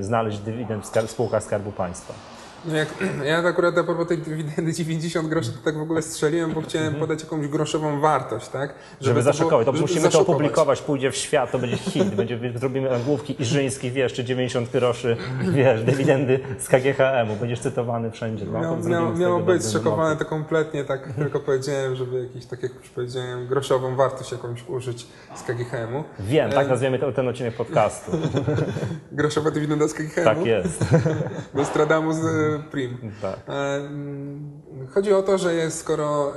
znaleźć 0.00 0.38
dywidend 0.38 0.86
w 0.86 1.10
spółkach 1.10 1.42
Skarbu 1.42 1.72
Państwa? 1.72 2.14
No 2.68 2.76
jak, 2.76 2.88
ja 3.24 3.38
akurat 3.38 3.78
a 3.78 3.84
propos 3.84 4.08
tej 4.08 4.18
dywidendy 4.18 4.72
90 4.72 5.28
groszy 5.28 5.52
to 5.52 5.58
tak 5.64 5.78
w 5.78 5.82
ogóle 5.82 6.02
strzeliłem, 6.02 6.52
bo 6.52 6.60
chciałem 6.60 6.94
podać 6.94 7.22
jakąś 7.22 7.48
groszową 7.48 8.00
wartość, 8.00 8.48
tak? 8.48 8.70
Mhm. 8.70 8.78
Żeby, 9.00 9.20
to 9.20 9.22
zaszokować, 9.22 9.66
to 9.66 9.72
żeby 9.72 9.82
musimy 9.82 10.00
to 10.00 10.06
zaszokować. 10.06 10.34
opublikować, 10.34 10.82
pójdzie 10.82 11.10
w 11.10 11.16
świat, 11.16 11.50
to 11.52 11.58
będzie 11.58 11.76
hit, 11.76 12.14
będzie, 12.16 12.38
zrobimy 12.56 12.90
nagłówki 12.90 13.42
Iżyński, 13.42 13.90
wiesz, 13.90 14.12
czy 14.12 14.24
90 14.24 14.70
groszy, 14.70 15.16
wiesz, 15.50 15.84
dywidendy 15.84 16.40
z 16.58 16.68
KGHM-u, 16.68 17.36
będziesz 17.40 17.60
cytowany 17.60 18.10
wszędzie. 18.10 18.44
No, 18.44 18.60
Miało, 18.60 18.82
zrobimy 18.82 19.18
miało, 19.18 19.40
być 19.40 19.66
szokowane 19.72 20.16
to 20.16 20.24
kompletnie, 20.24 20.84
tak 20.84 21.12
tylko 21.22 21.40
powiedziałem, 21.40 21.96
żeby 21.96 22.22
jakiś, 22.22 22.46
tak 22.46 22.62
jak 22.62 22.74
już 22.74 22.88
powiedziałem, 22.88 23.46
groszową 23.46 23.96
wartość 23.96 24.32
jakąś 24.32 24.68
użyć 24.68 25.06
z 25.36 25.42
KGHM-u. 25.42 26.04
Wiem, 26.18 26.50
E, 26.50 26.52
tak 26.52 26.68
nazwiemy 26.68 26.98
to, 26.98 27.12
ten 27.12 27.28
odcinek 27.28 27.54
podcastu. 27.54 28.12
Groszowa 29.12 29.50
dywidenda 29.50 29.88
z 29.88 29.94
KGHM-u? 29.94 30.24
Tak 30.24 30.46
jest. 30.46 30.84
Nostradamus 31.54 32.16
e, 32.16 32.55
Prim. 32.62 33.12
Tak. 33.22 33.36
Mm, 33.46 34.50
Chodzi 34.94 35.12
o 35.12 35.22
to, 35.22 35.38
że 35.38 35.54
jest 35.54 35.78
skoro 35.78 36.32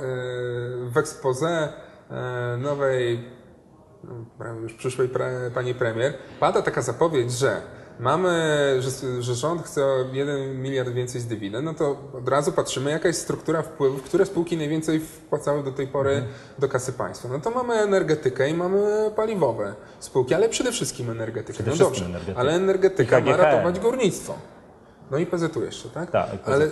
w 0.90 0.96
expose 0.96 1.72
e, 2.10 2.56
nowej, 2.56 3.24
no, 4.04 4.54
już 4.62 4.74
przyszłej 4.74 5.08
pre, 5.08 5.50
pani 5.54 5.74
premier, 5.74 6.14
pada 6.40 6.62
taka 6.62 6.82
zapowiedź, 6.82 7.32
że 7.32 7.60
mamy, 8.00 8.38
że, 8.78 9.22
że 9.22 9.34
rząd 9.34 9.62
chce 9.62 9.84
o 9.84 10.04
1 10.12 10.62
miliard 10.62 10.88
więcej 10.88 11.20
z 11.20 11.26
dywidend, 11.26 11.64
no 11.64 11.74
to 11.74 11.96
od 12.18 12.28
razu 12.28 12.52
patrzymy, 12.52 12.90
jaka 12.90 13.08
jest 13.08 13.20
struktura 13.22 13.62
wpływów, 13.62 14.02
które 14.02 14.26
spółki 14.26 14.56
najwięcej 14.56 15.00
wpłacały 15.00 15.62
do 15.62 15.72
tej 15.72 15.86
pory 15.86 16.10
Mhm. 16.10 16.32
do 16.58 16.68
kasy 16.68 16.92
państwa. 16.92 17.28
No 17.28 17.40
to 17.40 17.50
mamy 17.50 17.74
energetykę 17.74 18.50
i 18.50 18.54
mamy 18.54 19.10
paliwowe 19.16 19.74
spółki, 19.98 20.34
ale 20.34 20.48
przede 20.48 20.72
wszystkim 20.72 21.10
energetykę. 21.10 21.52
Przede 21.52 21.70
no 21.70 21.76
wszystkim 21.76 21.98
dobrze, 22.00 22.10
energetykę. 22.10 22.38
ale 22.40 22.52
energetyka 22.52 23.20
ma 23.20 23.36
ratować 23.36 23.80
górnictwo. 23.80 24.34
No 25.10 25.18
i 25.18 25.26
PZU 25.26 25.64
jeszcze, 25.64 25.88
tak? 25.88 26.10
Tak. 26.10 26.30
Ale 26.44 26.64
y, 26.64 26.70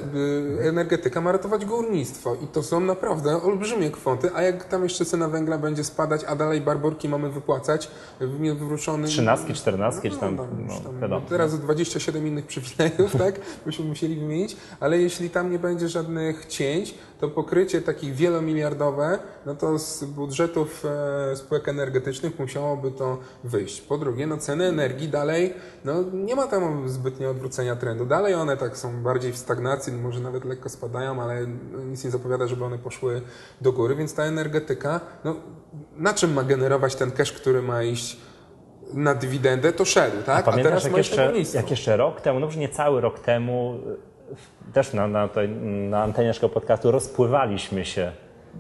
energetyka 0.61 1.21
ma 1.21 1.33
ratować 1.33 1.65
górnictwo 1.65 2.35
i 2.35 2.47
to 2.47 2.63
są 2.63 2.81
naprawdę 2.81 3.43
olbrzymie 3.43 3.91
kwoty, 3.91 4.31
a 4.35 4.43
jak 4.43 4.65
tam 4.65 4.83
jeszcze 4.83 5.05
cena 5.05 5.29
węgla 5.29 5.59
będzie 5.59 5.85
spadać, 5.85 6.25
a 6.25 6.37
dalej 6.37 6.61
barborki 6.61 7.09
mamy 7.09 7.31
wypłacać 7.31 7.91
w 8.21 8.41
niewrócony... 8.41 9.09
Trzynastki, 9.09 9.55
czternastki, 9.55 10.11
czy 10.11 10.17
tam, 10.17 10.37
No, 10.37 10.47
no, 11.01 11.09
tam 11.09 11.23
teraz 11.29 11.61
27 11.61 12.27
innych 12.27 12.47
przywilejów, 12.47 13.17
tak? 13.19 13.41
Byśmy 13.67 13.85
musieli 13.85 14.17
wymienić, 14.17 14.57
ale 14.81 14.99
jeśli 14.99 15.31
tam 15.31 15.51
nie 15.51 15.59
będzie 15.59 15.89
żadnych 15.89 16.47
cięć, 16.47 16.95
to 17.21 17.29
pokrycie 17.29 17.83
takich 17.83 18.15
wielomiliardowe, 18.15 19.19
no 19.47 19.55
to 19.55 19.79
z 19.79 20.05
budżetów 20.05 20.85
e, 21.33 21.37
spółek 21.37 21.69
energetycznych 21.69 22.39
musiałoby 22.39 22.91
to 22.91 23.19
wyjść. 23.45 23.81
Po 23.81 23.99
drugie, 23.99 24.27
no 24.27 24.37
ceny 24.37 24.65
energii 24.65 25.09
dalej, 25.09 25.55
no 25.85 25.95
nie 26.13 26.37
ma 26.37 26.47
tam 26.47 26.89
zbytnio 26.89 27.31
odwrócenia 27.31 27.77
trendu. 27.77 28.07
Dalej 28.07 28.28
one 28.35 28.57
tak 28.57 28.77
są 28.77 29.03
bardziej 29.03 29.33
w 29.33 29.37
stagnacji, 29.37 29.93
może 29.93 30.21
nawet 30.21 30.45
lekko 30.45 30.69
spadają, 30.69 31.23
ale 31.23 31.47
nic 31.87 32.05
nie 32.05 32.11
zapowiada, 32.11 32.47
żeby 32.47 32.65
one 32.65 32.79
poszły 32.79 33.23
do 33.61 33.73
góry, 33.73 33.95
więc 33.95 34.15
ta 34.15 34.23
energetyka, 34.23 35.01
no 35.25 35.37
na 35.97 36.15
czym 36.15 36.33
ma 36.33 36.43
generować 36.43 36.95
ten 36.95 37.11
cash, 37.11 37.33
który 37.33 37.63
ma 37.63 37.83
iść 37.83 38.21
na 38.95 39.15
dywidendę, 39.15 39.73
to 39.73 39.85
szedł, 39.85 40.23
tak? 40.27 40.49
A 40.49 40.51
pamiętasz, 40.51 40.71
teraz 40.71 40.85
jak 40.85 40.97
jeszcze, 40.97 41.33
jak 41.55 41.71
jeszcze 41.71 41.97
rok 41.97 42.21
temu, 42.21 42.41
no 42.41 42.47
może 42.47 42.59
nie 42.59 42.69
cały 42.69 43.01
rok 43.01 43.19
temu, 43.19 43.79
też 44.73 44.93
na, 44.93 45.07
na, 45.07 45.29
tej, 45.29 45.49
na 45.89 46.03
antenie 46.03 46.29
naszego 46.29 46.49
podcastu 46.49 46.91
rozpływaliśmy 46.91 47.85
się 47.85 48.13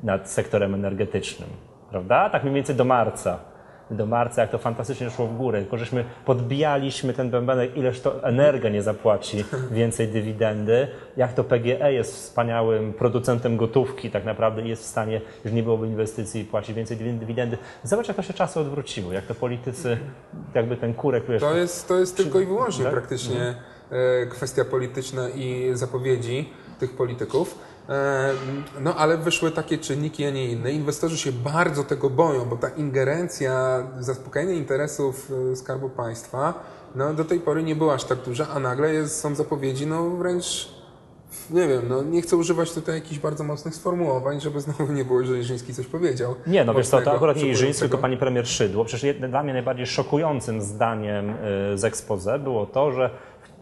nad 0.02 0.30
sektorem 0.30 0.74
energetycznym, 0.74 1.48
prawda? 1.90 2.30
Tak 2.30 2.42
mniej 2.42 2.54
więcej 2.54 2.76
do 2.76 2.84
marca. 2.84 3.38
Do 3.90 4.06
marca, 4.06 4.42
jak 4.42 4.50
to 4.50 4.58
fantastycznie 4.58 5.10
szło 5.10 5.26
w 5.26 5.36
górę, 5.36 5.60
tylko 5.60 5.78
żeśmy 5.78 6.04
podbijaliśmy 6.24 7.12
ten 7.12 7.30
bębenek, 7.30 7.76
ileż 7.76 8.00
to 8.00 8.24
Energa 8.24 8.68
nie 8.68 8.82
zapłaci 8.82 9.44
więcej 9.70 10.08
dywidendy, 10.08 10.88
jak 11.16 11.32
to 11.32 11.44
PGE 11.44 11.92
jest 11.92 12.14
wspaniałym 12.14 12.92
producentem 12.92 13.56
gotówki 13.56 14.10
tak 14.10 14.24
naprawdę 14.24 14.62
jest 14.62 14.82
w 14.82 14.86
stanie, 14.86 15.20
już 15.44 15.54
nie 15.54 15.62
byłoby 15.62 15.86
inwestycji, 15.86 16.44
płacić 16.44 16.76
więcej 16.76 16.96
dywidendy. 16.96 17.58
Zobacz, 17.82 18.08
jak 18.08 18.16
to 18.16 18.22
się 18.22 18.34
czasy 18.34 18.60
odwróciło, 18.60 19.12
jak 19.12 19.26
to 19.26 19.34
politycy, 19.34 19.98
jakby 20.54 20.76
ten 20.76 20.94
kurek, 20.94 21.24
wiesz, 21.28 21.42
To 21.42 21.56
jest, 21.56 21.88
to 21.88 21.98
jest 21.98 22.16
tylko 22.16 22.40
i 22.40 22.46
wyłącznie 22.46 22.84
tak? 22.84 22.92
praktycznie 22.92 23.54
e, 23.90 24.26
kwestia 24.26 24.64
polityczna 24.64 25.28
i 25.28 25.70
zapowiedzi 25.74 26.48
tych 26.78 26.96
polityków. 26.96 27.58
E, 27.88 28.32
No 28.80 28.94
ale 28.96 29.16
wyszły 29.16 29.50
takie 29.50 29.78
czynniki, 29.78 30.24
a 30.24 30.30
nie 30.30 30.50
inne. 30.50 30.72
Inwestorzy 30.72 31.18
się 31.18 31.32
bardzo 31.32 31.84
tego 31.84 32.10
boją, 32.10 32.44
bo 32.44 32.56
ta 32.56 32.68
ingerencja, 32.68 33.82
zaspokajanie 33.98 34.54
interesów 34.54 35.32
e, 35.52 35.56
Skarbu 35.56 35.90
Państwa 35.90 36.54
no, 36.94 37.14
do 37.14 37.24
tej 37.24 37.40
pory 37.40 37.62
nie 37.62 37.76
była 37.76 37.94
aż 37.94 38.04
tak 38.04 38.18
duża, 38.18 38.48
a 38.48 38.58
nagle 38.58 38.94
jest, 38.94 39.20
są 39.20 39.34
zapowiedzi 39.34 39.86
no 39.86 40.10
wręcz 40.10 40.78
nie 41.50 41.68
wiem, 41.68 41.82
no 41.88 42.02
nie 42.02 42.22
chcę 42.22 42.36
używać 42.36 42.72
tutaj 42.72 42.94
jakichś 42.94 43.18
bardzo 43.18 43.44
mocnych 43.44 43.74
sformułowań, 43.74 44.40
żeby 44.40 44.60
znowu 44.60 44.92
nie 44.92 45.04
było, 45.04 45.24
że 45.24 45.36
Jerzyński 45.36 45.74
coś 45.74 45.86
powiedział. 45.86 46.34
Nie, 46.46 46.64
no 46.64 46.74
wiesz 46.74 46.88
co, 46.88 47.02
to 47.02 47.12
akurat 47.12 47.36
nie 47.36 47.46
Jerzyński, 47.48 47.80
tylko 47.80 47.98
pani 47.98 48.16
premier 48.16 48.48
Szydło. 48.48 48.84
Przecież 48.84 49.16
dla 49.16 49.42
mnie 49.42 49.52
najbardziej 49.52 49.86
szokującym 49.86 50.62
zdaniem 50.62 51.30
y, 51.30 51.34
z 51.78 51.84
expose 51.84 52.38
było 52.38 52.66
to, 52.66 52.92
że 52.92 53.10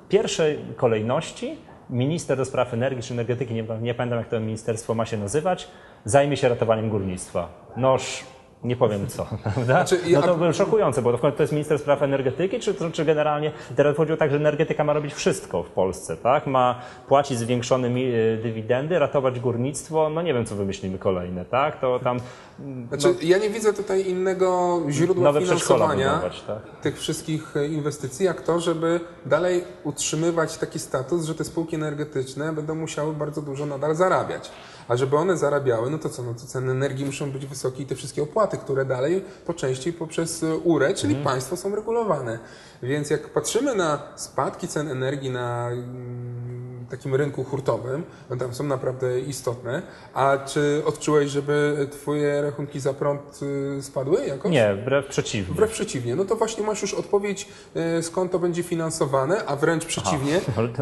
w 0.04 0.09
pierwszej 0.09 0.59
kolejności 0.76 1.59
minister 1.90 2.36
do 2.36 2.44
spraw 2.44 2.74
energii 2.74 3.02
czy 3.02 3.14
energetyki, 3.14 3.54
nie, 3.54 3.64
nie 3.80 3.94
pamiętam 3.94 4.18
jak 4.18 4.28
to 4.28 4.40
ministerstwo 4.40 4.94
ma 4.94 5.06
się 5.06 5.16
nazywać, 5.16 5.68
zajmie 6.04 6.36
się 6.36 6.48
ratowaniem 6.48 6.90
górnictwa. 6.90 7.48
Noż, 7.76 8.24
nie 8.66 8.76
powiem 8.76 9.06
co, 9.06 9.26
prawda? 9.42 9.64
Znaczy, 9.64 10.00
ja- 10.06 10.20
No 10.20 10.26
to 10.26 10.35
było 10.37 10.52
szokujące, 10.52 11.02
bo 11.02 11.18
to 11.18 11.32
jest 11.42 11.52
minister 11.52 11.78
spraw 11.78 12.02
energetyki, 12.02 12.61
czy, 12.61 12.75
czy 12.92 13.04
generalnie 13.04 13.52
teraz 13.76 13.96
chodziło 13.96 14.16
tak, 14.18 14.30
że 14.30 14.37
energetyka 14.37 14.85
ma 14.85 14.92
robić 14.92 15.14
wszystko 15.14 15.62
w 15.62 15.70
Polsce, 15.70 16.16
tak? 16.16 16.46
Ma 16.46 16.80
płacić 17.08 17.38
zwiększone 17.38 17.88
y, 17.88 18.40
dywidendy, 18.42 18.99
ratować 18.99 19.40
górnictwo, 19.40 20.11
no 20.11 20.23
nie 20.23 20.35
wiem 20.35 20.46
co 20.46 20.56
wymyślimy 20.56 20.99
kolejne, 20.99 21.44
tak? 21.44 21.80
To 21.80 21.99
tam 21.99 22.20
Znaczy, 22.88 23.14
ja 23.23 23.38
nie 23.38 23.50
widzę 23.50 23.73
tutaj 23.73 24.08
innego 24.08 24.80
źródła 24.90 25.25
nowe 25.25 25.40
finansowania 25.40 26.11
budować, 26.11 26.42
tak? 26.42 26.80
tych 26.82 26.99
wszystkich 26.99 27.56
e, 27.56 27.66
inwestycji, 27.66 28.26
jak 28.26 28.40
to, 28.40 28.61
żeby 28.61 29.00
dalej 29.26 29.64
utrzymywać 29.85 30.58
taki 30.58 30.78
status, 30.78 31.25
że 31.25 31.35
te 31.35 31.44
spółki 31.44 31.76
energetyczne 31.76 32.52
będą 32.52 32.75
musiały 32.75 33.12
bardzo 33.14 33.42
dużo 33.42 33.66
nadal 33.66 33.94
zarabiać. 33.94 34.50
A 34.88 34.96
żeby 34.96 35.16
one 35.16 35.37
zarabiały, 35.37 35.90
no 35.90 35.99
to 35.99 36.08
co, 36.08 36.23
no 36.23 36.35
to 36.35 36.40
ceny 36.46 36.73
energii 36.73 37.06
muszą 37.06 37.30
być 37.30 37.46
wysokie 37.46 37.82
i 37.82 37.87
te 37.87 37.94
wszystkie 37.94 38.23
opłaty, 38.23 38.55
które 38.56 38.84
dalej 38.84 39.25
po 39.46 39.54
części 39.54 39.92
poprzez 39.92 40.42
e, 40.42 40.56
URE, 40.56 40.94
czyli 40.94 41.14
Mhm. 41.14 41.25
państwo 41.25 41.56
są 41.56 41.75
regulowane. 41.75 42.38
Więc 42.82 43.10
jak 43.10 43.28
patrzymy 43.28 43.75
na 43.75 43.98
spadki 44.16 44.68
cen 44.68 44.88
energii 44.90 45.30
na 45.30 45.68
mm, 45.70 46.35
takim 46.90 47.14
rynku 47.14 47.44
hurtowym, 47.44 48.02
no 48.30 48.36
tam 48.36 48.54
są 48.54 48.64
naprawdę 48.64 49.20
istotne. 49.20 49.82
A 50.14 50.38
czy 50.46 50.82
odczułeś, 50.86 51.30
żeby 51.30 51.86
twoje 51.90 52.42
rachunki 52.42 52.80
za 52.80 52.94
prąd 52.94 53.40
y, 53.78 53.82
spadły 53.82 54.26
jakoś? 54.26 54.52
Nie, 54.52 54.74
wbrew 54.74 55.06
przeciwnie. 55.06 55.54
Wbrew 55.54 55.70
przeciwnie. 55.70 56.16
No 56.16 56.24
to 56.24 56.36
właśnie 56.36 56.64
masz 56.64 56.82
już 56.82 56.94
odpowiedź, 56.94 57.48
y, 57.98 58.02
skąd 58.02 58.32
to 58.32 58.38
będzie 58.38 58.62
finansowane, 58.62 59.44
a 59.46 59.56
wręcz 59.56 59.84
przeciwnie, 59.86 60.32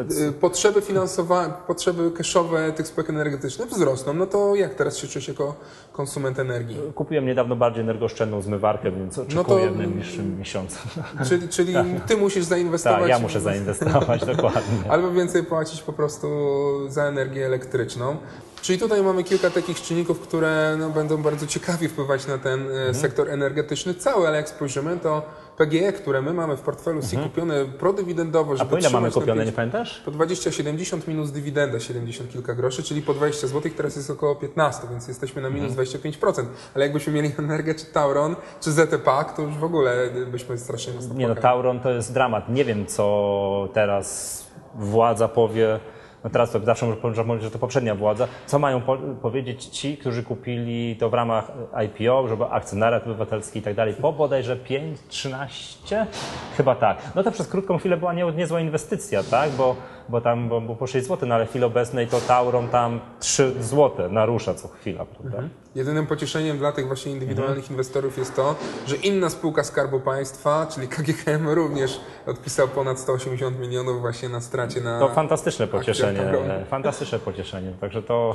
jest- 0.09 0.21
y, 0.21 0.33
potrzeby 0.33 0.81
finansowe, 0.81 1.53
potrzeby 1.67 2.11
cashowe 2.13 2.73
tych 2.73 2.87
spółek 2.87 3.11
energetycznych 3.11 3.69
wzrosną. 3.69 4.13
No 4.15 4.27
to 4.27 4.55
jak 4.55 4.75
teraz 4.75 4.97
się 4.97 5.09
czujesz 5.09 5.29
jako 5.29 5.55
konsument 5.93 6.39
energii? 6.39 6.77
Kupiłem 6.95 7.27
niedawno 7.27 7.57
bardziej 7.57 7.83
energooszczędną 7.83 8.43
zmywarkę, 8.43 8.91
więc 8.93 9.19
oczekuję 9.19 9.65
No 9.65 9.69
to- 9.71 9.75
w 9.75 9.79
najbliższym 9.79 10.39
miesiącu. 10.39 10.79
Czyli, 11.29 11.49
czyli 11.49 11.75
ty 12.09 12.17
musisz 12.17 12.45
zainwestować. 12.45 13.01
Tak, 13.01 13.09
ja 13.09 13.19
muszę 13.19 13.41
zainwestować, 13.41 14.25
dokładnie. 14.37 14.91
Albo 14.91 15.11
więcej 15.13 15.45
płacić 15.45 15.83
po 15.83 15.93
prostu 15.95 16.29
za 16.89 17.05
energię 17.05 17.47
elektryczną. 17.47 18.17
Czyli 18.63 18.79
tutaj 18.79 19.03
mamy 19.03 19.25
kilka 19.25 19.51
takich 19.51 19.83
czynników, 19.83 20.21
które 20.21 20.77
no, 20.79 20.91
będą 20.91 21.23
bardzo 21.23 21.47
ciekawie 21.47 21.89
wpływać 21.89 22.27
na 22.27 22.39
ten 22.39 22.69
e, 22.71 22.95
sektor 22.95 23.31
energetyczny 23.31 23.95
cały, 23.95 24.29
ale 24.29 24.37
jak 24.37 24.49
spojrzymy, 24.49 24.97
to 24.97 25.23
PGE, 25.57 25.93
które 25.93 26.23
my 26.23 26.33
mamy 26.33 26.57
w 26.57 26.61
portfelu 26.61 27.03
SI 27.03 27.17
kupione 27.19 27.65
prodywidendowo, 27.65 28.53
A 28.53 28.57
żeby 28.57 28.71
po 28.71 28.79
ile 28.79 28.91
mamy 28.91 29.11
kupione, 29.11 29.43
pięć- 29.43 29.47
nie 29.47 29.53
pamiętasz? 29.53 30.03
Po 30.05 30.11
20,70 30.11 31.09
minus 31.09 31.31
dywidenda 31.31 31.81
70 31.81 32.33
kilka 32.33 32.55
groszy, 32.55 32.83
czyli 32.83 33.03
po 33.03 33.15
20 33.15 33.47
zł, 33.47 33.73
teraz 33.77 33.97
jest 33.97 34.11
około 34.11 34.35
15, 34.35 34.83
więc 34.91 35.09
jesteśmy 35.09 35.43
na 35.43 35.51
minus 35.51 35.73
25%. 35.73 36.45
Ale 36.75 36.85
jakbyśmy 36.85 37.13
mieli 37.13 37.33
Energię 37.39 37.75
czy 37.75 37.87
Tauron, 37.87 38.37
czy 38.61 38.73
ZT 38.73 38.99
Pak, 39.05 39.37
to 39.37 39.43
już 39.43 39.57
w 39.57 39.65
ogóle 39.65 40.11
byśmy 40.33 40.59
strasznie 40.59 40.93
mocno 40.93 41.15
Nie 41.15 41.29
no. 41.29 41.35
Tauron 41.35 41.81
to 41.81 41.91
jest 41.91 42.13
dramat. 42.13 42.49
Nie 42.49 42.65
wiem, 42.65 42.87
co 42.87 43.69
teraz 43.75 44.45
władza 44.75 45.29
powie. 45.29 45.81
No 46.25 46.31
teraz 46.31 46.51
to 46.51 46.61
zawsze 46.61 46.87
może 46.87 46.97
powiedzieć, 46.97 47.43
że 47.43 47.51
to 47.51 47.59
poprzednia 47.59 47.95
władza. 47.95 48.29
Co 48.47 48.59
mają 48.59 48.81
po 48.81 48.97
powiedzieć 49.23 49.65
ci, 49.65 49.97
którzy 49.97 50.23
kupili 50.23 50.97
to 50.97 51.11
w 51.11 51.15
ramach 51.15 51.53
IPO, 51.87 52.29
żeby 52.29 52.45
akcjonariat 52.45 53.05
obywatelski 53.05 53.59
i 53.59 53.63
tak 53.63 53.75
dalej, 53.75 53.95
po 53.95 54.13
bodajże 54.13 54.57
5, 54.57 54.99
13? 55.09 56.07
Chyba 56.57 56.75
tak. 56.75 56.99
No 57.15 57.23
to 57.23 57.33
przez 57.33 57.49
krótką 57.49 57.79
chwilę 57.79 57.97
była 57.97 58.13
nie, 58.13 58.25
niezła 58.25 58.61
inwestycja, 58.61 59.23
tak? 59.23 59.51
Bo 59.51 59.77
bo 60.09 60.21
tam 60.21 60.49
bo, 60.49 60.61
bo 60.61 60.77
po 60.77 60.87
6 60.87 61.07
zł, 61.09 61.29
no 61.29 61.35
ale 61.35 61.47
w 61.47 61.49
chwili 61.51 61.65
obecnej 61.65 62.07
to 62.07 62.21
Tauron 62.21 62.69
tam 62.69 63.01
3 63.21 63.55
zł 63.61 64.11
narusza 64.11 64.55
co 64.55 64.69
chwila, 64.69 65.05
prawda? 65.05 65.49
Jedynym 65.75 66.07
pocieszeniem 66.07 66.59
dla 66.59 66.73
tych 66.73 66.87
właśnie 66.87 67.13
indywidualnych 67.13 67.59
Mhm. 67.59 67.73
inwestorów 67.73 68.19
jest 68.19 68.37
to, 68.37 68.55
że 68.87 68.97
inna 68.97 69.31
spółka 69.31 69.65
Skarbu 69.65 70.01
Państwa, 70.01 70.67
czyli 70.75 70.89
KGHM 70.89 71.49
również 71.49 72.01
odpisał 72.27 72.69
ponad 72.69 72.99
180 72.99 73.59
milionów 73.61 74.01
właśnie 74.01 74.29
na 74.29 74.41
stracie 74.41 74.81
na... 74.81 74.99
To 74.99 75.09
fantastyczne 75.09 75.67
pocieszenie, 75.67 76.33
fantastyczne 76.71 77.19
pocieszenie, 77.19 77.73
także 77.81 78.03
to... 78.03 78.35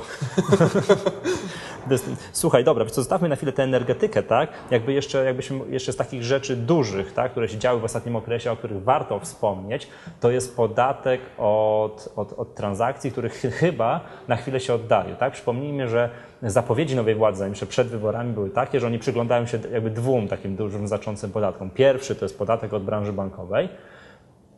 Słuchaj, 2.32 2.64
dobra, 2.64 2.84
więc 2.84 2.94
zostawmy 2.94 3.28
na 3.28 3.36
chwilę 3.36 3.52
tę 3.52 3.62
energetykę, 3.62 4.22
tak? 4.22 4.50
Jakby 4.70 4.92
jeszcze, 4.92 5.24
jakbyśmy 5.24 5.60
jeszcze 5.68 5.92
z 5.92 5.96
takich 5.96 6.24
rzeczy 6.24 6.56
dużych, 6.56 7.12
tak, 7.12 7.30
które 7.30 7.48
się 7.48 7.58
działy 7.58 7.80
w 7.80 7.84
ostatnim 7.84 8.16
okresie, 8.16 8.52
o 8.52 8.56
których 8.56 8.82
warto 8.82 9.20
wspomnieć, 9.20 9.88
to 10.20 10.30
jest 10.30 10.56
podatek 10.56 11.20
od, 11.38 12.12
od, 12.16 12.32
od 12.32 12.54
transakcji, 12.54 13.12
który 13.12 13.28
chy- 13.28 13.50
chyba 13.50 14.00
na 14.28 14.36
chwilę 14.36 14.60
się 14.60 14.74
oddalił, 14.74 15.16
tak? 15.16 15.32
Przypomnijmy, 15.32 15.88
że 15.88 16.10
zapowiedzi 16.42 16.96
nowej 16.96 17.14
władzy, 17.14 17.48
jeszcze 17.48 17.66
przed 17.66 17.88
wyborami 17.88 18.32
były 18.32 18.50
takie, 18.50 18.80
że 18.80 18.86
oni 18.86 18.98
przyglądają 18.98 19.46
się 19.46 19.58
jakby 19.72 19.90
dwóm 19.90 20.28
takim 20.28 20.56
dużym, 20.56 20.88
znaczącym 20.88 21.30
podatkom. 21.30 21.70
Pierwszy 21.70 22.14
to 22.14 22.24
jest 22.24 22.38
podatek 22.38 22.72
od 22.72 22.84
branży 22.84 23.12
bankowej, 23.12 23.68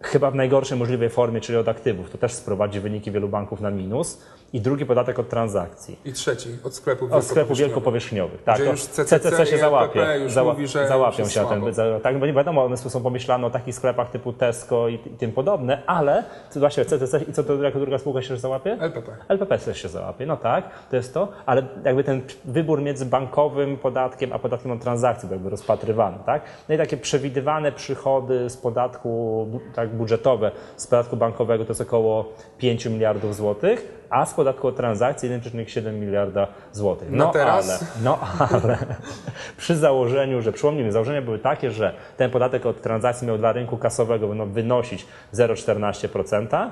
chyba 0.02 0.30
w 0.30 0.34
najgorszej 0.34 0.78
możliwej 0.78 1.08
formie, 1.10 1.40
czyli 1.40 1.58
od 1.58 1.68
aktywów. 1.68 2.10
To 2.10 2.18
też 2.18 2.32
sprowadzi 2.32 2.80
wyniki 2.80 3.10
wielu 3.10 3.28
banków 3.28 3.60
na 3.60 3.70
minus. 3.70 4.22
I 4.52 4.60
drugi 4.60 4.86
podatek 4.86 5.18
od 5.18 5.28
transakcji. 5.28 5.98
I 6.04 6.12
trzeci, 6.12 6.48
od 6.64 6.74
sklepów 6.74 7.12
Od 7.12 7.24
sklepów 7.24 7.58
wielkopowierzchniowych. 7.58 8.42
Tak, 8.42 8.58
już 8.58 8.82
CCC 8.82 9.20
CCC 9.20 9.46
się 9.46 9.58
załapie. 9.58 10.06
Już 10.22 10.36
mówi, 10.36 10.66
że 10.66 10.88
załapią 10.88 11.28
się 11.28 11.42
na 11.42 11.48
ten. 11.48 11.58
słabo. 11.60 11.72
za- 11.72 12.00
Tak, 12.00 12.18
bo 12.18 12.26
nie 12.26 12.32
wiadomo, 12.32 12.64
one 12.64 12.76
są 12.76 13.02
pomyślane 13.02 13.46
o 13.46 13.50
takich 13.50 13.74
sklepach 13.74 14.10
typu 14.10 14.32
Tesco 14.32 14.88
i, 14.88 14.94
i 14.94 14.98
tym 14.98 15.32
podobne, 15.32 15.82
ale 15.86 16.24
właśnie 16.56 16.84
CCC 16.84 17.20
i 17.28 17.32
co 17.32 17.44
to 17.44 17.62
jako 17.62 17.78
druga 17.80 17.98
spółka 17.98 18.22
się 18.22 18.36
załapie? 18.36 18.72
LPP. 18.80 19.16
LPP 19.28 19.58
też 19.58 19.82
się 19.82 19.88
załapie, 19.88 20.26
no 20.26 20.36
tak, 20.36 20.64
to 20.90 20.96
jest 20.96 21.14
to, 21.14 21.28
ale 21.46 21.62
jakby 21.84 22.04
ten 22.04 22.22
wybór 22.44 22.82
między 22.82 23.06
bankowym 23.06 23.76
podatkiem 23.76 24.32
a 24.32 24.38
podatkiem 24.38 24.70
od 24.72 24.80
transakcji 24.80 25.28
był 25.28 25.34
jakby 25.36 25.50
rozpatrywany, 25.50 26.16
tak? 26.26 26.42
No 26.68 26.74
i 26.74 26.78
takie 26.78 26.96
przewidywane 26.96 27.72
przychody 27.72 28.50
z 28.50 28.56
podatku 28.56 29.46
tak, 29.74 29.91
budżetowe, 29.94 30.50
z 30.76 30.86
podatku 30.86 31.16
bankowego 31.16 31.64
to 31.64 31.70
jest 31.70 31.80
około 31.80 32.32
5 32.58 32.86
miliardów 32.86 33.36
złotych, 33.36 34.04
a 34.10 34.26
z 34.26 34.34
podatku 34.34 34.68
od 34.68 34.76
transakcji 34.76 35.30
1,7 35.30 35.92
miliarda 35.92 36.46
złotych. 36.72 37.10
Na 37.10 37.24
No 37.24 37.30
teraz? 37.32 37.68
ale, 37.70 37.78
no 38.04 38.18
ale 38.38 38.78
przy 39.58 39.76
założeniu, 39.76 40.42
że 40.42 40.52
przypomnijmy, 40.52 40.92
założenia 40.92 41.22
były 41.22 41.38
takie, 41.38 41.70
że 41.70 41.94
ten 42.16 42.30
podatek 42.30 42.66
od 42.66 42.82
transakcji 42.82 43.26
miał 43.26 43.38
dla 43.38 43.52
rynku 43.52 43.76
kasowego 43.76 44.28
wynosić 44.46 45.06
0,14%, 45.34 46.70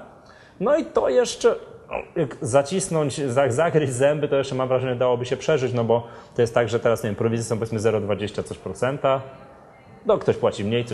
no 0.60 0.76
i 0.76 0.84
to 0.84 1.08
jeszcze 1.08 1.54
no, 1.90 1.96
jak 2.16 2.36
zacisnąć, 2.40 3.20
za- 3.20 3.50
zagryźć 3.52 3.92
zęby, 3.92 4.28
to 4.28 4.36
jeszcze 4.36 4.54
mam 4.54 4.68
wrażenie 4.68 4.96
dałoby 4.96 5.26
się 5.26 5.36
przeżyć, 5.36 5.72
no 5.72 5.84
bo 5.84 6.06
to 6.36 6.42
jest 6.42 6.54
tak, 6.54 6.68
że 6.68 6.80
teraz, 6.80 7.02
nie 7.02 7.08
wiem, 7.10 7.16
prowizje 7.16 7.44
są 7.44 7.56
powiedzmy 7.58 7.78
0,20 7.78 8.44
coś 8.44 8.58
procenta, 8.58 9.20
no 10.06 10.18
ktoś 10.18 10.36
płaci 10.36 10.64
mniej, 10.64 10.84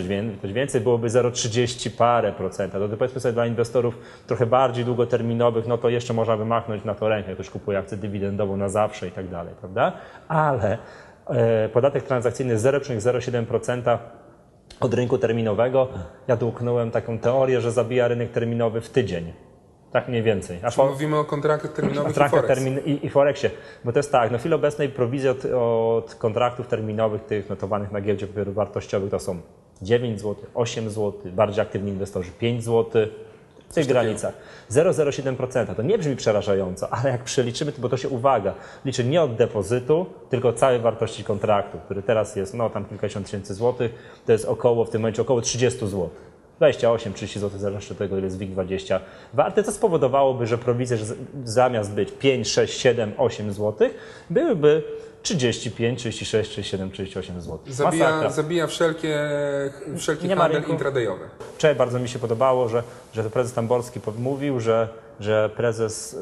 coś 0.41 0.53
więcej, 0.53 0.81
byłoby 0.81 1.07
0,30 1.07 1.89
parę 1.89 2.31
procenta. 2.31 2.79
No 2.79 2.87
to 2.87 2.97
powiedzmy 2.97 3.21
sobie 3.21 3.33
dla 3.33 3.45
inwestorów 3.45 3.99
trochę 4.27 4.45
bardziej 4.45 4.85
długoterminowych, 4.85 5.67
no 5.67 5.77
to 5.77 5.89
jeszcze 5.89 6.13
można 6.13 6.37
by 6.37 6.45
machnąć 6.45 6.83
na 6.83 6.95
to 6.95 7.09
rękę, 7.09 7.33
ktoś 7.33 7.49
kupuje 7.49 7.77
akcję 7.77 7.97
dywidendową 7.97 8.57
na 8.57 8.69
zawsze 8.69 9.07
i 9.07 9.11
tak 9.11 9.27
dalej, 9.27 9.53
prawda? 9.59 9.91
Ale 10.27 10.77
e, 11.29 11.69
podatek 11.69 12.03
transakcyjny 12.03 12.57
0,07% 12.57 13.97
od 14.79 14.93
rynku 14.93 15.17
terminowego, 15.17 15.87
ja 16.27 16.37
tu 16.37 16.47
uknąłem 16.47 16.91
taką 16.91 17.19
teorię, 17.19 17.61
że 17.61 17.71
zabija 17.71 18.07
rynek 18.07 18.31
terminowy 18.31 18.81
w 18.81 18.89
tydzień. 18.89 19.33
Tak 19.97 20.07
mniej 20.07 20.23
więcej. 20.23 20.59
A 20.77 20.83
Mówimy 20.83 21.17
o 21.17 21.25
kontraktach 21.25 21.73
terminowych 21.73 22.03
i 22.03 22.05
kontraktach 22.05 22.41
Forex. 22.41 22.55
termin 22.55 22.79
i, 22.85 23.05
i 23.05 23.09
Forexie. 23.09 23.49
Bo 23.85 23.91
to 23.91 23.99
jest 23.99 24.11
tak, 24.11 24.31
no 24.31 24.37
w 24.37 24.41
chwili 24.41 24.55
obecnej 24.55 24.89
prowizje 24.89 25.31
od, 25.31 25.45
od 25.55 26.15
kontraktów 26.15 26.67
terminowych, 26.67 27.25
tych 27.25 27.49
notowanych 27.49 27.91
na 27.91 28.01
giełdzie 28.01 28.27
papierów 28.27 28.55
wartościowych 28.55 29.11
to 29.11 29.19
są 29.19 29.39
9 29.81 30.21
zł, 30.21 30.35
8 30.53 30.89
zł, 30.89 31.13
bardziej 31.25 31.61
aktywni 31.61 31.91
inwestorzy 31.91 32.31
5 32.31 32.63
zł. 32.63 33.07
W 33.69 33.73
tych 33.73 33.87
granicach. 33.87 34.33
0,07%. 34.71 35.75
To 35.75 35.81
nie 35.81 35.97
brzmi 35.97 36.15
przerażająco, 36.15 36.89
ale 36.95 37.09
jak 37.09 37.23
przeliczymy, 37.23 37.71
bo 37.77 37.89
to 37.89 37.97
się 37.97 38.09
uwaga, 38.09 38.53
liczy 38.85 39.03
nie 39.03 39.21
od 39.21 39.35
depozytu, 39.35 40.05
tylko 40.29 40.49
od 40.49 40.59
całej 40.59 40.79
wartości 40.79 41.23
kontraktu, 41.23 41.77
który 41.85 42.01
teraz 42.01 42.35
jest 42.35 42.53
no 42.53 42.69
tam 42.69 42.85
kilkadziesiąt 42.85 43.25
tysięcy 43.25 43.53
złotych, 43.53 44.19
to 44.25 44.31
jest 44.31 44.45
około 44.45 44.85
w 44.85 44.89
tym 44.89 45.01
momencie 45.01 45.21
około 45.21 45.41
30 45.41 45.79
zł. 45.79 46.09
28, 46.57 47.13
30 47.13 47.39
zł, 47.39 47.59
zależności 47.59 47.91
od 47.91 47.97
tego, 47.97 48.17
ile 48.17 48.25
jest 48.25 48.39
WIG20 48.39 48.99
warte, 49.33 49.63
co 49.63 49.71
spowodowałoby, 49.71 50.47
że 50.47 50.57
prowizje 50.57 50.97
zamiast 51.43 51.93
być 51.93 52.11
5, 52.11 52.47
6, 52.47 52.79
7, 52.79 53.11
8 53.17 53.51
zł, 53.51 53.89
byłyby 54.29 54.83
35, 55.27 55.99
36, 55.99 56.49
37, 56.51 56.91
38 56.91 57.41
zł. 57.41 57.59
Zabija, 57.67 58.29
zabija 58.29 58.67
wszelkie, 58.67 59.19
wszelki 59.97 60.27
Nie 60.27 60.35
ma 60.35 60.41
handel 60.41 60.59
rynku. 60.59 60.71
intradejowy. 60.71 61.25
Wczoraj 61.55 61.75
bardzo 61.75 61.99
mi 61.99 62.09
się 62.09 62.19
podobało, 62.19 62.69
że, 62.69 62.83
że 63.13 63.23
to 63.23 63.29
prezes 63.29 63.53
Tamborski 63.53 63.99
mówił, 64.17 64.59
że, 64.59 64.87
że 65.19 65.49
prezes 65.55 66.13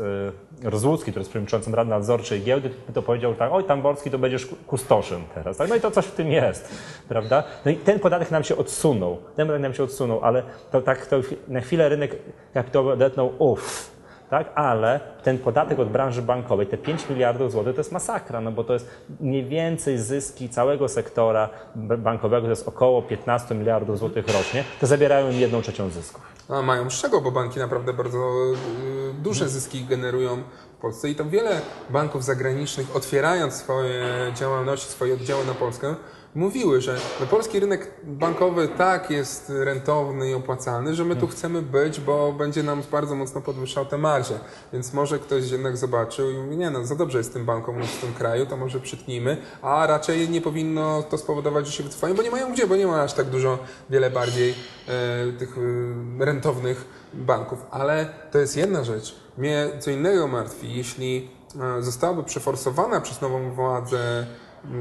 y, 0.62 0.70
Rozłucki, 0.70 1.12
który 1.12 1.22
jest 1.22 1.30
przewodniczącym 1.30 1.76
Rady 1.76 1.90
Nadzorczej 1.90 2.42
Giełdy, 2.44 2.70
to 2.94 3.02
powiedział 3.02 3.36
tak, 3.36 3.50
oj 3.54 3.64
Tamborski 3.64 4.12
to 4.12 4.20
będziesz 4.20 4.46
ku- 4.46 4.56
kustoszem 4.68 5.24
teraz. 5.36 5.58
Tak? 5.58 5.70
No 5.70 5.76
i 5.76 5.82
to 5.82 5.92
coś 5.92 6.06
w 6.06 6.12
tym 6.12 6.32
jest, 6.32 6.70
prawda? 7.10 7.44
No 7.66 7.72
i 7.72 7.76
ten 7.76 8.00
podatek 8.00 8.32
nam 8.32 8.44
się 8.44 8.58
odsunął, 8.58 9.18
ten 9.36 9.48
podatek 9.48 9.62
nam 9.64 9.74
się 9.74 9.84
odsunął, 9.84 10.20
ale 10.24 10.44
to 10.72 10.82
tak 10.82 11.06
to 11.06 11.18
na 11.48 11.62
chwilę 11.62 11.90
rynek 11.90 12.16
kapitałowy 12.54 12.92
odetnął, 12.92 13.32
uff, 13.40 13.95
tak? 14.30 14.52
Ale 14.56 15.00
ten 15.24 15.38
podatek 15.38 15.80
od 15.80 15.90
branży 15.90 16.22
bankowej, 16.22 16.68
te 16.68 16.78
5 16.78 17.10
miliardów 17.10 17.52
złotych, 17.52 17.76
to 17.76 17.80
jest 17.80 17.92
masakra, 17.92 18.42
no 18.42 18.52
bo 18.52 18.64
to 18.64 18.74
jest 18.74 18.88
mniej 19.20 19.46
więcej 19.46 20.00
zyski 20.00 20.50
całego 20.50 20.88
sektora 20.88 21.50
bankowego, 21.76 22.42
to 22.42 22.50
jest 22.50 22.68
około 22.68 23.02
15 23.02 23.56
miliardów 23.56 24.00
złotych 24.00 24.28
rocznie, 24.28 24.64
to 24.82 24.88
zabierają 24.88 25.32
im 25.32 25.40
jedną 25.40 25.62
trzecią 25.62 25.90
zysków. 25.90 26.36
A 26.50 26.62
mają 26.62 26.90
z 26.90 27.02
czego, 27.02 27.22
bo 27.22 27.32
banki 27.32 27.60
naprawdę 27.60 27.94
bardzo 27.94 28.18
y, 28.20 29.14
duże 29.14 29.50
zyski 29.50 29.86
generują 29.86 30.44
w 30.78 30.82
Polsce 30.82 31.10
i 31.10 31.16
tam 31.16 31.30
wiele 31.30 31.62
banków 31.90 32.24
zagranicznych, 32.24 32.96
otwierając 32.96 33.54
swoje 33.54 34.04
działalności, 34.36 34.88
swoje 34.88 35.14
oddziały 35.14 35.46
na 35.46 35.54
Polskę, 35.54 35.96
mówiły, 36.36 36.82
że 36.82 36.98
no, 37.20 37.26
polski 37.26 37.60
rynek 37.60 37.92
bankowy 38.04 38.68
tak 38.68 39.10
jest 39.10 39.52
rentowny 39.56 40.30
i 40.30 40.34
opłacalny, 40.34 40.96
że 40.96 41.06
my 41.06 41.16
tu 41.16 41.28
chcemy 41.28 41.62
być, 41.62 42.00
bo 42.00 42.34
będzie 42.34 42.64
nam 42.64 42.82
bardzo 42.92 43.16
mocno 43.16 43.42
podwyższał 43.42 43.86
te 43.86 43.98
marże. 43.98 44.40
Więc 44.74 44.94
może 44.94 45.20
ktoś 45.20 45.52
jednak 45.52 45.78
zobaczył 45.78 46.32
i 46.32 46.34
mówi, 46.34 46.58
nie 46.58 46.70
no, 46.70 46.86
za 46.86 46.96
dobrze 46.96 47.18
jest 47.18 47.34
tym 47.34 47.46
bankom 47.46 47.84
w 47.84 48.02
tym 48.02 48.14
kraju, 48.14 48.46
to 48.46 48.58
może 48.58 48.80
przytnijmy, 48.80 49.38
a 49.62 49.88
raczej 49.88 50.30
nie 50.30 50.42
powinno 50.42 51.04
to 51.04 51.18
spowodować, 51.18 51.68
że 51.68 51.72
się 51.72 51.84
wycofają, 51.84 52.16
bo 52.16 52.24
nie 52.24 52.32
mają 52.32 52.54
gdzie, 52.54 52.68
bo 52.68 52.76
nie 52.76 52.88
ma 52.88 53.02
aż 53.02 53.14
tak 53.14 53.26
dużo, 53.26 53.60
wiele 53.90 54.10
bardziej 54.10 54.54
e, 54.88 55.32
tych 55.32 55.58
e, 55.58 56.26
rentownych 56.26 56.86
banków. 57.14 57.60
Ale 57.72 58.10
to 58.32 58.40
jest 58.40 58.58
jedna 58.58 58.84
rzecz. 58.84 59.16
Mnie 59.38 59.68
co 59.80 59.92
innego 59.92 60.28
martwi, 60.28 60.74
jeśli 60.74 61.30
e, 61.78 61.82
zostałaby 61.82 62.24
przeforsowana 62.24 63.02
przez 63.02 63.22
nową 63.22 63.52
władzę 63.52 64.26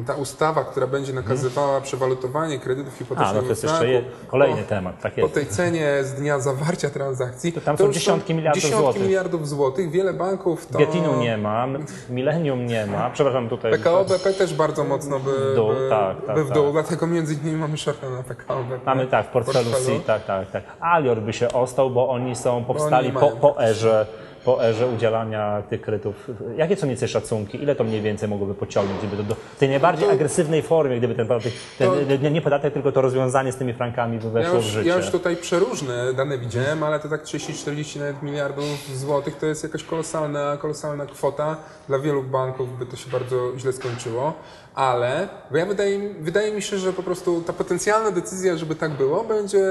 ta 0.07 0.14
ustawa, 0.14 0.64
która 0.64 0.87
będzie 0.87 1.12
nakazywała 1.12 1.81
przewalutowanie 1.81 2.59
kredytów 2.59 2.94
hipotecznych 2.94 3.31
A, 3.31 3.35
no 3.35 3.42
to 3.42 3.49
jest 3.49 3.62
jeszcze 3.62 3.88
je, 3.88 4.03
kolejny 4.27 4.62
po- 4.62 4.68
temat, 4.68 5.01
tak 5.01 5.14
po 5.14 5.20
jest. 5.20 5.35
tej 5.35 5.47
cenie 5.47 5.99
z 6.03 6.14
dnia 6.14 6.38
zawarcia 6.40 6.90
transakcji, 6.90 7.53
to 7.53 7.61
tam 7.61 7.79
są 7.79 7.85
już 7.87 7.94
dziesiątki 7.94 8.35
miliardów 8.35 8.62
dziesiątki 8.62 8.85
złotych. 8.85 9.03
miliardów 9.03 9.49
złotych. 9.49 9.90
Wiele 9.90 10.12
banków 10.12 10.66
to... 10.66 10.79
Bietinu 10.79 11.16
nie 11.16 11.37
ma, 11.38 11.66
Millennium 12.11 12.66
nie 12.66 12.87
ma, 12.87 13.11
przepraszam 13.11 13.49
tutaj. 13.49 13.73
PKO 13.73 14.05
BP 14.05 14.33
też 14.33 14.55
bardzo 14.55 14.85
mocno 14.85 15.20
by 15.20 15.31
W 15.53 15.55
dół, 15.55 15.68
by, 15.68 15.88
tak, 15.90 16.27
tak, 16.27 16.37
by 16.37 16.44
w 16.44 16.49
tak. 16.49 16.55
dół, 16.55 16.73
dlatego 16.73 17.07
między 17.07 17.35
innymi 17.35 17.57
mamy 17.57 17.79
shorta 17.79 18.11
na 18.11 18.23
PKO 18.23 18.64
BP. 18.64 18.85
Mamy 18.87 19.07
tak, 19.07 19.27
w 19.27 19.29
portfelu 19.29 19.70
C, 19.70 20.01
tak, 20.07 20.25
tak, 20.25 20.51
tak. 20.51 20.62
Alior 20.81 21.20
by 21.23 21.33
się 21.33 21.53
ostał, 21.53 21.90
bo 21.90 22.09
oni 22.09 22.37
są, 22.37 22.64
powstali 22.64 23.09
Oni 23.09 23.18
po, 23.18 23.31
po 23.31 23.62
erze 23.62 24.07
po 24.44 24.64
erze 24.64 24.87
udzielania 24.87 25.62
tych 25.70 25.80
kredytów. 25.80 26.30
Jakie 26.57 26.76
są 26.76 26.87
mniej 26.87 26.94
więcej 26.96 27.09
szacunki? 27.09 27.62
Ile 27.62 27.74
to 27.76 27.85
mniej 27.85 28.02
więcej 28.02 28.28
mogłoby 28.28 28.54
pociągnąć, 28.54 28.98
gdyby 28.98 29.16
to 29.16 29.22
do, 29.22 29.37
tej 29.59 29.68
najbardziej 29.68 30.07
To- 30.07 30.12
agresywnej 30.12 30.62
formie, 30.62 30.98
gdyby 30.98 31.14
ten 31.14 31.26
podatek, 31.26 31.52
ten, 31.78 31.90
nie, 32.22 32.30
nie 32.30 32.40
podatek, 32.42 32.72
tylko 32.74 32.92
to 32.92 33.00
rozwiązanie 33.00 33.52
z 33.52 33.57
tymi 33.57 33.72
frankami 33.72 34.18
by 34.18 34.24
Ja 34.26 34.30
weszło 34.30 34.52
w 34.52 34.54
już, 34.57 34.64
życie? 34.64 34.88
ja 34.88 34.96
już 34.96 35.11
tutaj 35.11 35.37
przeróżne 35.37 36.12
dane 36.14 36.38
widziałem, 36.38 36.83
ale 36.83 37.00
to 37.00 37.09
tak 37.09 37.24
30-40 37.24 37.98
nawet 37.98 38.22
miliardów 38.22 38.64
złotych 38.96 39.37
to 39.37 39.46
jest 39.46 39.62
jakaś 39.62 39.85
kolosalna, 39.85 40.57
kolosalna 40.57 41.07
kwota. 41.07 41.57
Dla 41.88 41.98
wielu 41.98 42.22
banków 42.22 42.78
by 42.78 42.87
to 42.87 42.96
się 42.96 43.11
bardzo 43.11 43.59
źle 43.59 43.72
skończyło, 43.72 44.33
ale 44.74 45.28
ja 45.50 45.66
wydaje, 45.66 46.14
wydaje 46.20 46.54
mi 46.54 46.62
się, 46.62 46.78
że 46.78 46.92
po 46.92 47.02
prostu 47.02 47.42
ta 47.42 47.52
potencjalna 47.52 48.10
decyzja, 48.10 48.56
żeby 48.56 48.74
tak 48.74 48.92
było, 48.92 49.24
będzie 49.24 49.64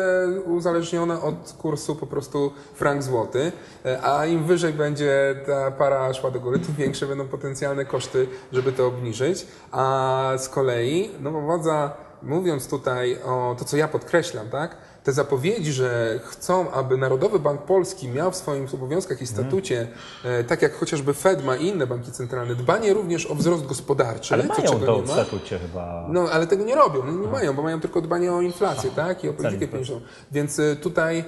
uzależniona 0.46 1.22
od 1.22 1.54
kursu 1.58 1.96
po 1.96 2.08
prostu 2.08 2.54
frank 2.76 3.04
złoty, 3.04 3.52
E, 3.86 4.02
a 4.04 4.26
im 4.26 4.44
wyżej 4.44 4.74
będzie 4.74 5.36
ta 5.46 5.72
para 5.72 6.14
szła 6.14 6.32
do 6.32 6.40
góry, 6.40 6.60
tym 6.60 6.76
większe 6.76 7.08
będą 7.08 7.28
potencjalne 7.28 7.86
koszty, 7.86 8.28
żeby 8.52 8.72
to 8.72 8.88
obniżyć, 8.88 9.48
a 9.72 10.34
z 10.38 10.50
kolei 10.50 11.10
nowa 11.20 11.40
władza 11.40 11.92
mówiąc 12.24 12.68
tutaj 12.68 13.18
o 13.26 13.56
to, 13.60 13.66
co 13.66 13.78
ja 13.78 13.88
podkreślam, 13.88 14.50
tak? 14.50 14.78
Te 15.04 15.14
zapowiedzi, 15.14 15.74
że 15.74 16.20
chcą, 16.26 16.72
aby 16.72 16.98
Narodowy 16.98 17.40
Bank 17.40 17.62
Polski 17.62 18.08
miał 18.08 18.32
w 18.32 18.36
swoim 18.36 18.68
obowiązkach 18.74 19.22
i 19.22 19.28
statucie, 19.28 19.88
e, 20.24 20.44
tak 20.44 20.62
jak 20.62 20.74
chociażby 20.76 21.14
Fed 21.14 21.46
ma 21.46 21.56
i 21.56 21.68
inne 21.68 21.88
banki 21.88 22.12
centralne, 22.12 22.56
dbanie 22.56 22.94
również 22.94 23.26
o 23.26 23.36
wzrost 23.36 23.66
gospodarczy, 23.66 24.34
Ale 24.34 24.44
co 24.44 24.50
mają 24.50 24.72
czego 24.72 24.86
to 24.86 25.02
w 25.02 25.12
statucie 25.12 25.60
chyba. 25.60 26.06
No, 26.10 26.28
ale 26.32 26.48
tego 26.48 26.64
nie 26.66 26.76
robią, 26.76 27.04
no, 27.06 27.12
nie 27.26 27.28
mają, 27.28 27.54
bo 27.54 27.62
mają 27.62 27.80
tylko 27.80 28.02
dbanie 28.02 28.34
o 28.34 28.42
inflację, 28.42 28.92
tak? 28.96 29.24
I 29.24 29.30
o 29.30 29.34
politykę 29.34 29.68
pieniężną. 29.68 30.02
Więc 30.32 30.60
e, 30.60 30.76
tutaj 30.76 31.20
e, 31.20 31.26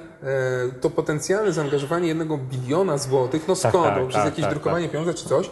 to 0.81 0.89
potencjalne 0.89 1.51
zaangażowanie 1.53 2.07
jednego 2.07 2.37
biliona 2.37 2.97
złotych, 2.97 3.47
no 3.47 3.55
Tak, 3.55 3.71
skąd? 3.71 3.85
tak, 3.85 4.01
Bo 4.03 4.07
przez 4.07 4.15
tak, 4.21 4.25
jakieś 4.25 4.45
tak, 4.45 4.53
drukowanie 4.53 4.89
pieniądza 4.89 5.13
czy 5.13 5.29
coś. 5.29 5.49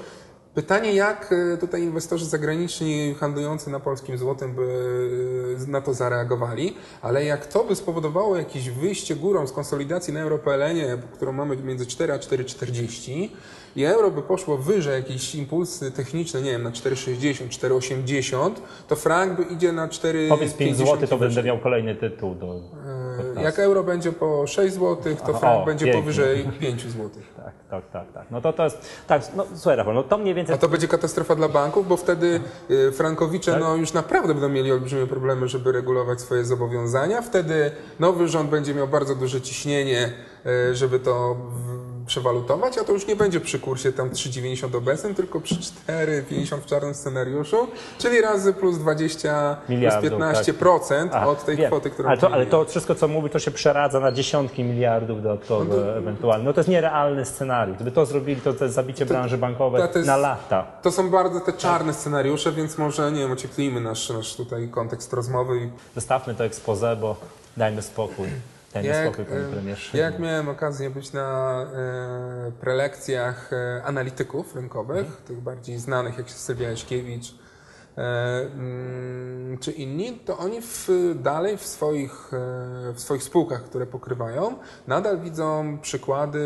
Pytanie, 0.55 0.93
jak 0.93 1.33
e, 1.53 1.57
tutaj 1.57 1.83
inwestorzy 1.83 2.25
zagraniczni 2.25 3.15
handlujący 3.19 3.69
na 3.69 3.79
polskim 3.79 4.17
złotym 4.17 4.55
by 4.55 4.63
e, 5.67 5.71
na 5.71 5.81
to 5.81 5.93
zareagowali, 5.93 6.75
ale 7.01 7.25
jak 7.25 7.45
to 7.45 7.63
by 7.63 7.75
spowodowało 7.75 8.37
jakieś 8.37 8.69
wyjście 8.69 9.15
górą 9.15 9.47
z 9.47 9.51
konsolidacji 9.51 10.13
na 10.13 10.19
EuroPLN-ie, 10.19 10.97
którą 11.13 11.31
mamy 11.31 11.57
między 11.57 11.85
4 11.85 12.13
a 12.13 12.17
4,40 12.17 13.29
i 13.75 13.85
euro 13.85 14.11
by 14.11 14.21
poszło 14.21 14.57
wyżej, 14.57 14.93
jakieś 14.93 15.35
impulsy 15.35 15.91
techniczne, 15.91 16.41
nie 16.41 16.51
wiem, 16.51 16.63
na 16.63 16.71
4,60, 16.71 17.47
4,80, 17.47 18.51
to 18.87 18.95
frank 18.95 19.37
by 19.37 19.43
idzie 19.43 19.71
na 19.71 19.87
4,50 19.87 20.29
Powiedz 20.29 20.53
5 20.53 20.77
zł, 20.77 21.07
to 21.07 21.17
będę 21.17 21.43
miał 21.43 21.59
kolejny 21.59 21.95
tytuł 21.95 22.35
do. 22.35 22.55
E, 23.37 23.43
Jak 23.43 23.59
euro 23.59 23.83
będzie 23.83 24.11
po 24.11 24.47
6 24.47 24.73
zł, 24.73 25.15
to 25.25 25.33
frank 25.33 25.63
o, 25.63 25.65
będzie 25.65 25.85
pięknie. 25.85 26.01
powyżej 26.01 26.49
5 26.59 26.81
zł. 26.81 27.09
Tak, 27.43 27.53
tak, 27.69 27.91
tak, 27.91 28.13
tak. 28.13 28.31
No 28.31 28.41
to 28.41 28.53
to 28.53 28.63
jest. 28.63 28.77
Tak, 29.07 29.21
no 29.35 29.45
słuchaj, 29.55 29.75
Rafał, 29.77 29.93
no 29.93 30.03
to 30.03 30.17
mniej 30.17 30.33
więcej. 30.33 30.55
A 30.55 30.57
to 30.57 30.69
będzie 30.69 30.87
katastrofa 30.87 31.35
dla 31.35 31.49
banków, 31.49 31.87
bo 31.87 31.97
wtedy 31.97 32.39
y, 32.71 32.91
frankowicze 32.91 33.51
Tak. 33.51 33.61
no, 33.61 33.75
już 33.75 33.93
naprawdę 33.93 34.33
będą 34.33 34.49
mieli 34.49 34.71
olbrzymie 34.71 35.07
problemy, 35.07 35.47
żeby 35.47 35.71
regulować 35.71 36.21
swoje 36.21 36.45
zobowiązania. 36.45 37.21
Wtedy 37.21 37.71
nowy 37.99 38.27
rząd 38.27 38.49
będzie 38.49 38.73
miał 38.73 38.87
bardzo 38.87 39.15
duże 39.15 39.41
ciśnienie, 39.41 40.13
y, 40.71 40.75
żeby 40.75 40.99
to 40.99 41.35
przewalutować, 42.05 42.77
a 42.77 42.83
to 42.83 42.93
już 42.93 43.07
nie 43.07 43.15
będzie 43.15 43.39
przy 43.39 43.59
kursie 43.59 43.91
tam 43.93 44.09
3,90 44.09 44.75
obecnym, 44.77 45.15
tylko 45.15 45.41
przy 45.41 45.55
4,50 45.55 46.57
w 46.61 46.65
czarnym 46.65 46.93
scenariuszu, 46.93 47.67
czyli 47.97 48.21
razy 48.21 48.53
plus 48.53 48.77
20, 48.77 49.57
Miliardów, 49.69 50.09
plus 50.09 50.21
15% 50.47 51.09
A, 51.11 51.27
od 51.27 51.45
tej 51.45 51.55
wiem. 51.57 51.67
kwoty, 51.67 51.89
którą 51.89 52.09
ale 52.09 52.17
to, 52.17 52.31
ale 52.31 52.45
to 52.45 52.65
wszystko, 52.65 52.95
co 52.95 53.07
mówi, 53.07 53.29
to 53.29 53.39
się 53.39 53.51
przeradza 53.51 53.99
na 53.99 54.11
dziesiątki 54.11 54.63
miliardów 54.63 55.23
dodatkowo 55.23 55.97
ewentualnie. 55.97 56.45
No 56.45 56.53
to 56.53 56.59
jest 56.59 56.69
nierealny 56.69 57.25
scenariusz. 57.25 57.75
Gdyby 57.75 57.91
to 57.91 58.05
zrobili, 58.05 58.41
to 58.41 58.53
to 58.53 58.63
jest 58.63 58.75
zabicie 58.75 59.05
branży 59.05 59.37
bankowej 59.37 59.81
to 59.93 59.97
jest- 59.99 60.07
na 60.07 60.17
lata. 60.17 60.65
To 60.81 60.91
są 60.91 61.09
bardzo 61.09 61.39
te 61.39 61.53
czarne 61.53 61.93
scenariusze, 61.93 62.51
więc 62.51 62.77
może, 62.77 63.11
nie 63.11 63.19
wiem, 63.19 63.31
ocieplijmy 63.31 63.81
nasz, 63.81 64.09
nasz 64.09 64.35
tutaj 64.35 64.67
kontekst 64.69 65.13
rozmowy 65.13 65.57
i 65.57 65.69
Zostawmy 65.95 66.35
to 66.35 66.43
expose, 66.43 66.95
bo 66.95 67.15
dajmy 67.57 67.81
spokój. 67.81 68.27
Jak, 68.81 69.07
spokój, 69.07 69.25
panie 69.25 69.45
premierze. 69.51 69.97
jak 69.97 70.19
miałem 70.19 70.49
okazję 70.49 70.89
być 70.89 71.13
na 71.13 71.61
e, 71.61 72.51
prelekcjach 72.61 73.53
e, 73.53 73.83
analityków 73.83 74.55
rynkowych, 74.55 74.97
Mhm. 75.05 75.23
tych 75.25 75.41
bardziej 75.41 75.79
znanych 75.79 76.17
jak 76.17 76.29
Sylwia 76.29 76.69
Jaśkiewicz 76.69 77.35
e, 77.97 78.01
mm, 78.53 79.57
czy 79.57 79.71
inni, 79.71 80.19
to 80.25 80.37
oni 80.37 80.61
w, 80.61 80.89
dalej 81.15 81.57
w 81.57 81.65
swoich, 81.65 82.31
e, 82.33 82.93
w 82.93 82.99
swoich 82.99 83.23
spółkach, 83.23 83.63
które 83.63 83.85
pokrywają, 83.85 84.55
nadal 84.87 85.19
widzą 85.19 85.77
przykłady 85.81 86.43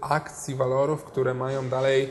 akcji, 0.00 0.54
walorów, 0.54 1.04
które 1.04 1.34
mają 1.34 1.68
dalej 1.68 2.10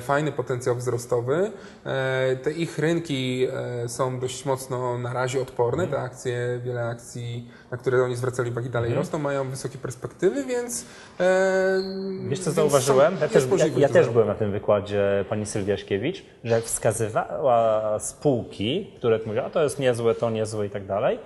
fajny 0.00 0.32
potencjał 0.32 0.74
wzrostowy. 0.76 1.52
E, 1.86 2.36
Te 2.36 2.52
ich 2.52 2.78
rynki 2.78 3.46
e, 3.84 3.88
są 3.88 4.20
dość 4.20 4.44
mocno 4.44 4.98
na 4.98 5.12
razie 5.12 5.42
odporne. 5.42 5.86
Te 5.86 5.98
akcje, 6.00 6.60
wiele 6.64 6.84
akcji, 6.84 7.48
na 7.70 7.76
które 7.76 8.04
oni 8.04 8.16
zwracali 8.16 8.50
uwagę, 8.50 8.68
dalej 8.68 8.94
rosną, 8.94 9.18
mają 9.18 9.50
wysokie 9.50 9.78
perspektywy, 9.78 10.44
więc. 10.44 10.84
e, 11.20 11.82
Wiesz 12.28 12.38
co 12.38 12.44
więc 12.44 12.56
zauważyłem? 12.56 13.16
Ja 13.20 13.28
też, 13.28 13.44
ja, 13.58 13.66
ja 13.76 13.88
też 13.88 14.08
byłem 14.08 14.28
na 14.28 14.34
tym 14.34 14.52
wykładzie 14.52 15.24
pani 15.28 15.46
Sylwia 15.46 15.76
Śkiewicz, 15.76 16.24
że 16.44 16.60
wskazywała 16.60 17.98
spółki, 17.98 18.90
które 18.96 19.20
mówiła, 19.26 19.50
to 19.50 19.62
jest 19.62 19.78
niezłe, 19.78 20.14
to 20.14 20.30
niezłe 20.30 20.66
i 20.66 20.70
tak 20.70 20.86
dalej, 20.86 21.18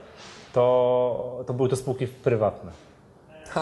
to, 0.52 1.44
to 1.46 1.54
były 1.54 1.68
to 1.68 1.76
spółki 1.76 2.06
prywatne. 2.06 2.85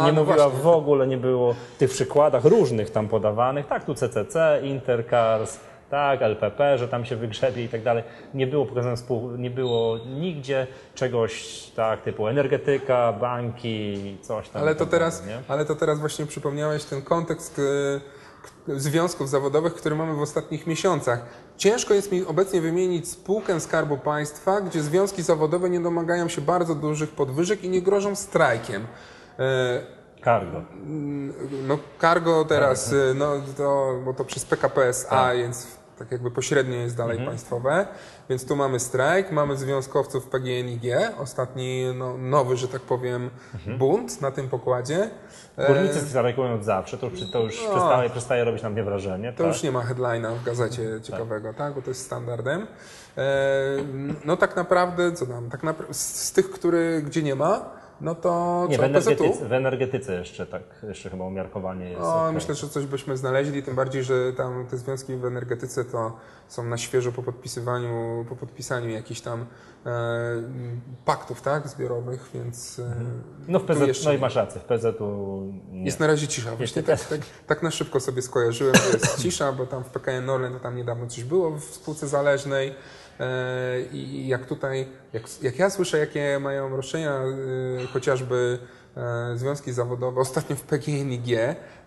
Nie 0.00 0.12
no 0.12 0.24
mówiła 0.24 0.48
właśnie. 0.48 0.62
w 0.62 0.66
ogóle, 0.66 1.06
nie 1.06 1.16
było 1.18 1.52
w 1.74 1.78
tych 1.78 1.90
przykładach 1.90 2.44
różnych 2.44 2.90
tam 2.90 3.08
podawanych, 3.08 3.66
tak, 3.66 3.84
tu 3.84 3.94
CCC, 3.94 4.60
Intercars, 4.62 5.60
tak, 5.90 6.22
LPP, 6.22 6.78
że 6.78 6.88
tam 6.88 7.04
się 7.04 7.16
wygrzebie 7.16 7.64
i 7.64 7.68
tak 7.68 7.82
dalej. 7.82 8.02
Nie 8.34 8.46
było 8.46 8.66
pokazane 8.66 8.96
spół, 8.96 9.30
nie 9.36 9.50
było 9.50 9.98
nigdzie 9.98 10.66
czegoś 10.94 11.62
tak 11.76 12.02
typu 12.02 12.28
energetyka, 12.28 13.12
banki, 13.12 14.16
coś 14.22 14.48
tam. 14.48 14.62
Ale 14.62 14.74
to 14.74 14.80
tak 14.84 14.90
teraz, 14.90 15.26
nie? 15.26 15.38
ale 15.48 15.64
to 15.64 15.74
teraz 15.74 15.98
właśnie 16.00 16.26
przypomniałeś 16.26 16.84
ten 16.84 17.02
kontekst 17.02 17.60
k- 18.66 18.72
związków 18.76 19.28
zawodowych, 19.28 19.74
który 19.74 19.94
mamy 19.96 20.14
w 20.14 20.22
ostatnich 20.22 20.66
miesiącach. 20.66 21.26
Ciężko 21.56 21.94
jest 21.94 22.12
mi 22.12 22.26
obecnie 22.26 22.60
wymienić 22.60 23.08
spółkę 23.08 23.60
Skarbu 23.60 23.98
Państwa, 23.98 24.60
gdzie 24.60 24.82
związki 24.82 25.22
zawodowe 25.22 25.70
nie 25.70 25.80
domagają 25.80 26.28
się 26.28 26.40
bardzo 26.40 26.74
dużych 26.74 27.10
podwyżek 27.10 27.64
i 27.64 27.68
nie 27.68 27.82
grożą 27.82 28.14
strajkiem. 28.14 28.86
E, 29.38 29.94
Cargo. 30.24 30.62
No 31.68 31.78
cargo 32.00 32.44
teraz, 32.44 32.92
y, 32.92 33.14
no 33.14 33.32
to, 33.56 33.94
bo 34.04 34.14
to 34.14 34.24
przez 34.24 34.44
PKP 34.44 34.88
SA, 34.88 35.08
Tak. 35.10 35.36
więc 35.36 35.66
tak 35.98 36.12
jakby 36.12 36.30
pośrednio 36.30 36.74
jest 36.76 36.96
dalej 36.96 37.12
Mhm. 37.16 37.28
państwowe. 37.30 37.86
Więc 38.28 38.46
tu 38.46 38.56
mamy 38.56 38.80
strajk, 38.80 39.30
mamy 39.32 39.56
związkowców 39.56 40.26
PGNiG, 40.26 40.82
ostatni 41.18 41.84
no, 41.94 42.18
nowy, 42.18 42.56
że 42.56 42.68
tak 42.68 42.80
powiem, 42.80 43.30
Mhm. 43.54 43.78
bunt 43.78 44.20
na 44.20 44.30
tym 44.30 44.48
pokładzie. 44.48 45.10
E, 45.56 45.66
Górnicy 45.66 46.00
strajkują 46.00 46.54
od 46.54 46.64
zawsze, 46.64 46.98
to, 46.98 47.06
już- 47.06 47.30
to 47.30 47.40
już 47.42 47.62
No. 47.64 47.70
przestaje, 47.70 48.10
przestaje 48.10 48.44
robić 48.44 48.62
na 48.62 48.70
mnie 48.70 48.84
wrażenie. 48.84 49.32
To 49.32 49.38
tak. 49.44 49.52
już 49.52 49.62
nie 49.62 49.72
ma 49.72 49.80
headline'a 49.82 50.34
w 50.34 50.44
gazecie 50.44 51.00
ciekawego, 51.02 51.54
tak? 51.54 51.74
Bo 51.74 51.82
to 51.82 51.90
jest 51.90 52.06
standardem. 52.06 52.66
E, 53.16 53.24
no 54.24 54.36
tak 54.36 54.56
naprawdę, 54.56 55.12
co 55.12 55.26
tam, 55.26 55.50
tak 55.50 55.60
z, 55.90 55.98
z 56.28 56.32
tych, 56.32 56.50
który, 56.50 57.02
gdzie 57.02 57.22
nie 57.22 57.34
ma, 57.34 57.70
no 58.00 58.14
to 58.14 58.66
Nie, 58.70 58.78
w 58.78 58.82
energetyce, 58.82 59.48
w 59.48 59.52
energetyce 59.52 60.14
jeszcze 60.14 60.46
tak, 60.46 60.62
jeszcze 60.82 61.10
chyba 61.10 61.24
umiarkowanie 61.24 61.90
jest. 61.90 62.02
O, 62.02 62.22
okej. 62.22 62.34
myślę, 62.34 62.54
że 62.54 62.68
coś 62.68 62.86
byśmy 62.86 63.16
znaleźli, 63.16 63.62
tym 63.62 63.74
bardziej, 63.74 64.04
że 64.04 64.32
tam 64.32 64.66
te 64.66 64.76
związki 64.76 65.16
w 65.16 65.24
energetyce 65.24 65.84
to 65.84 66.16
są 66.48 66.64
na 66.64 66.78
świeżo 66.78 67.12
po 67.12 67.22
podpisywaniu, 67.22 68.24
po 68.28 68.36
podpisaniu 68.36 68.88
jakichś 68.88 69.20
tam 69.20 69.46
e, 69.86 70.42
paktów, 71.04 71.42
tak, 71.42 71.68
zbiorowych, 71.68 72.30
więc 72.34 72.78
e, 72.78 72.94
No 73.48 73.58
w 73.58 73.64
PZ, 73.64 73.80
jeszcze 73.80 74.08
no 74.08 74.14
i 74.14 74.18
masz 74.18 74.36
rację, 74.36 74.60
w 74.60 74.64
PZU 74.64 75.52
nie. 75.70 75.84
Jest 75.84 76.00
na 76.00 76.06
razie 76.06 76.28
cisza. 76.28 76.56
Właśnie 76.56 76.82
tak, 76.82 77.00
tak, 77.00 77.20
tak 77.46 77.62
na 77.62 77.70
szybko 77.70 78.00
sobie 78.00 78.22
skojarzyłem, 78.22 78.74
że 78.74 78.98
jest 78.98 79.22
cisza, 79.22 79.52
bo 79.52 79.66
tam 79.66 79.84
w 79.84 79.88
PKN 79.88 80.30
Orlen 80.30 80.52
to 80.52 80.60
tam 80.60 80.76
niedawno 80.76 81.06
coś 81.06 81.24
było 81.24 81.50
w 81.50 81.64
spółce 81.64 82.08
zależnej. 82.08 82.74
E, 83.20 83.80
I 83.92 84.28
jak 84.28 84.46
tutaj, 84.46 84.86
jak, 85.12 85.22
jak 85.42 85.58
ja 85.58 85.70
słyszę, 85.70 85.98
jakie 85.98 86.38
mają 86.40 86.76
roszczenia 86.76 87.12
e, 87.12 87.86
chociażby 87.92 88.58
e, 88.96 89.32
związki 89.38 89.72
zawodowe, 89.72 90.20
ostatnio 90.26 90.56
w 90.56 90.62
PGNiG, 90.62 91.38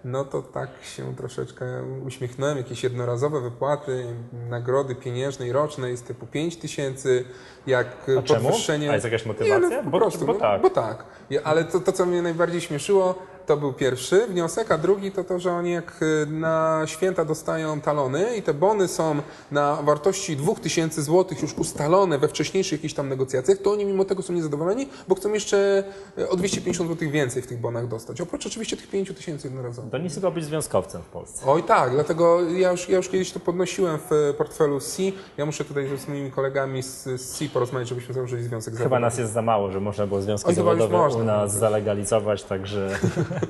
no 0.06 0.26
to 0.26 0.42
tak 0.42 0.70
się 0.82 1.16
troszeczkę 1.16 1.66
uśmiechnąłem. 2.06 2.58
Jakieś 2.58 2.84
jednorazowe 2.84 3.42
wypłaty, 3.42 4.06
nagrody 4.50 4.96
pieniężnej 4.96 5.52
rocznej 5.52 5.98
z 5.98 6.02
typu 6.04 6.28
5 6.28 6.58
tysięcy, 6.58 7.26
jak 7.68 7.88
A 8.20 8.22
czemu? 8.22 8.40
podwyższenie... 8.44 8.92
A 8.92 8.94
jest 8.94 9.06
jakaś 9.06 9.26
motywacja? 9.26 9.70
Nie, 9.70 9.78
no, 9.78 9.84
po 9.84 9.90
Bo- 9.90 10.00
prostu, 10.00 10.26
bo 10.26 10.34
no, 10.34 10.40
tak. 10.40 10.62
Bo 10.62 10.70
tak. 10.70 11.06
Ale 11.44 11.64
to, 11.64 11.80
to, 11.80 11.92
co 11.92 12.06
mnie 12.06 12.22
najbardziej 12.22 12.62
śmieszyło, 12.62 13.16
to 13.48 13.58
był 13.58 13.74
pierwszy 13.74 14.28
wniosek, 14.28 14.72
a 14.72 14.78
drugi 14.78 15.12
to 15.12 15.24
to, 15.24 15.40
że 15.40 15.52
oni 15.52 15.72
jak 15.72 16.02
y, 16.02 16.26
na 16.32 16.82
święta 16.86 17.26
dostają 17.26 17.82
talony 17.82 18.38
i 18.38 18.42
te 18.42 18.54
bony 18.54 18.88
są 18.88 19.16
na 19.52 19.76
wartości 19.76 20.38
2000 20.38 21.02
zł 21.02 21.38
już 21.42 21.54
ustalone 21.54 22.18
we 22.18 22.28
wcześniejszych 22.28 22.72
jakichś 22.80 22.94
tam 22.94 23.10
negocjacjach, 23.10 23.58
to 23.58 23.72
oni 23.72 23.86
mimo 23.86 24.06
tego 24.06 24.24
są 24.24 24.34
niezadowoleni, 24.34 24.90
bo 25.08 25.16
chcą 25.16 25.34
jeszcze 25.34 25.84
y, 26.18 26.30
o 26.30 26.36
250 26.36 26.90
zł 26.90 27.10
więcej 27.10 27.42
w 27.42 27.48
tych 27.48 27.60
bonach 27.60 27.88
dostać. 27.88 28.22
Oprócz 28.22 28.46
oczywiście 28.46 28.78
tych 28.78 28.90
5000 28.90 29.48
jednorazowych. 29.48 29.92
To 29.92 29.98
nic 29.98 30.14
tylko 30.14 30.32
być 30.32 30.46
związkowcem 30.46 31.02
w 31.02 31.06
Polsce. 31.06 31.46
Oj 31.46 31.64
tak, 31.64 31.92
dlatego 31.92 32.50
ja 32.50 32.72
już, 32.72 32.90
ja 32.90 32.98
już 32.98 33.10
kiedyś 33.10 33.32
to 33.32 33.40
podnosiłem 33.40 34.00
w 34.10 34.34
portfelu 34.38 34.80
C. 34.80 35.04
Ja 35.38 35.46
muszę 35.46 35.66
tutaj 35.66 35.90
z 35.98 36.08
moimi 36.08 36.32
kolegami 36.32 36.84
z, 36.84 37.04
z 37.04 37.38
C 37.38 37.46
porozmawiać, 37.46 37.90
żebyśmy 37.90 38.14
założyli 38.14 38.44
związek 38.44 38.74
Chyba 38.74 38.84
zawodowy. 38.84 39.02
nas 39.02 39.18
jest 39.18 39.34
za 39.34 39.42
mało, 39.42 39.72
że 39.72 39.80
można 39.80 40.08
było 40.08 40.22
związki 40.22 40.50
Oj, 40.50 40.56
zawodowe 40.56 41.08
u 41.16 41.24
nas 41.24 41.54
zalegalizować, 41.54 42.44
także... 42.44 43.00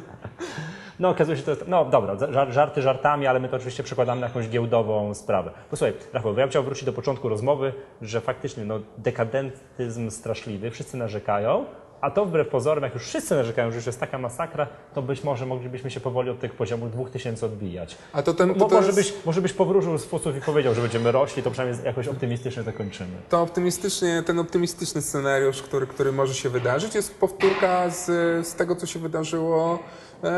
No 1.00 1.10
okazuje 1.10 1.38
się, 1.38 1.44
to 1.44 1.52
jest, 1.52 1.68
no 1.68 1.86
dobra, 1.86 2.16
żar- 2.16 2.52
żarty 2.52 2.82
żartami, 2.82 3.28
ale 3.28 3.40
my 3.40 3.50
to 3.50 3.56
oczywiście 3.56 3.84
przekładamy 3.84 4.22
na 4.22 4.28
jakąś 4.28 4.50
giełdową 4.50 5.14
sprawę. 5.14 5.52
Posłuchaj, 5.70 5.94
Rafał, 6.14 6.32
ja 6.32 6.38
bym 6.38 6.50
chciał 6.50 6.64
wrócić 6.64 6.84
do 6.84 6.94
początku 6.94 7.30
rozmowy, 7.30 7.74
że 8.02 8.22
faktycznie 8.22 8.66
no, 8.66 8.80
dekadentyzm 8.98 10.10
straszliwy, 10.10 10.72
wszyscy 10.72 10.98
narzekają, 10.98 11.66
A 12.02 12.12
to 12.12 12.26
wbrew 12.26 12.48
pozorom, 12.48 12.84
jak 12.84 12.94
już 12.94 13.04
wszyscy 13.04 13.36
narzekają, 13.36 13.72
że 13.72 13.76
już 13.76 13.86
jest 13.86 14.00
taka 14.00 14.18
masakra, 14.18 14.68
to 14.94 15.02
być 15.02 15.24
może 15.24 15.46
moglibyśmy 15.46 15.92
się 15.92 16.00
powoli 16.00 16.30
od 16.30 16.40
tych 16.40 16.54
poziomów 16.54 16.92
2000 16.92 17.46
odbijać. 17.46 17.98
A 18.14 18.24
to 18.24 18.34
ten, 18.34 18.56
to, 18.56 18.66
to, 18.66 18.76
może, 18.76 18.88
jest, 18.88 19.00
byś, 19.00 19.14
może 19.26 19.42
byś 19.42 19.54
powróżył 19.54 19.98
z 19.98 20.06
fusów 20.06 20.38
i 20.38 20.42
powiedział, 20.42 20.74
że 20.74 20.82
będziemy 20.82 21.12
rośli, 21.12 21.44
to 21.44 21.52
przynajmniej 21.52 21.86
jakoś 21.86 22.08
optymistycznie 22.08 22.64
zakończymy. 22.64 23.10
to 23.30 23.42
optymistycznie, 23.42 24.24
ten 24.26 24.40
optymistyczny 24.40 25.02
scenariusz, 25.02 25.62
który, 25.62 25.88
który 25.88 26.12
może 26.12 26.34
się 26.34 26.50
wydarzyć, 26.50 26.96
jest 26.96 27.20
powtórka 27.20 27.90
z, 27.90 28.06
z 28.48 28.56
tego, 28.56 28.76
co 28.76 28.86
się 28.86 29.00
wydarzyło 29.00 29.80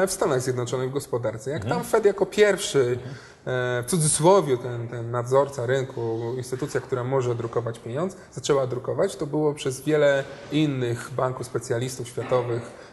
w 0.08 0.12
Stanach 0.12 0.42
Zjednoczonych 0.42 0.90
w 0.90 0.94
gospodarce. 0.94 1.52
Jak 1.52 1.66
tam 1.66 1.84
Fed 1.84 2.06
jako 2.06 2.26
pierwszy, 2.26 3.00
e, 3.46 3.84
w 3.84 3.86
cudzysłowie 3.88 4.58
ten, 4.58 4.88
ten 4.88 5.12
nadzorca 5.12 5.66
rynku, 5.66 6.34
instytucja, 6.38 6.82
która 6.82 7.04
może 7.04 7.36
drukować 7.36 7.80
pieniądz, 7.80 8.16
zaczęła 8.32 8.68
drukować, 8.68 9.16
to 9.16 9.26
było 9.26 9.54
przez 9.54 9.82
wiele 9.82 10.24
innych 10.52 11.12
banków 11.16 11.48
specjalistów 11.48 12.08
światowych 12.08 12.62
e, 12.62 12.89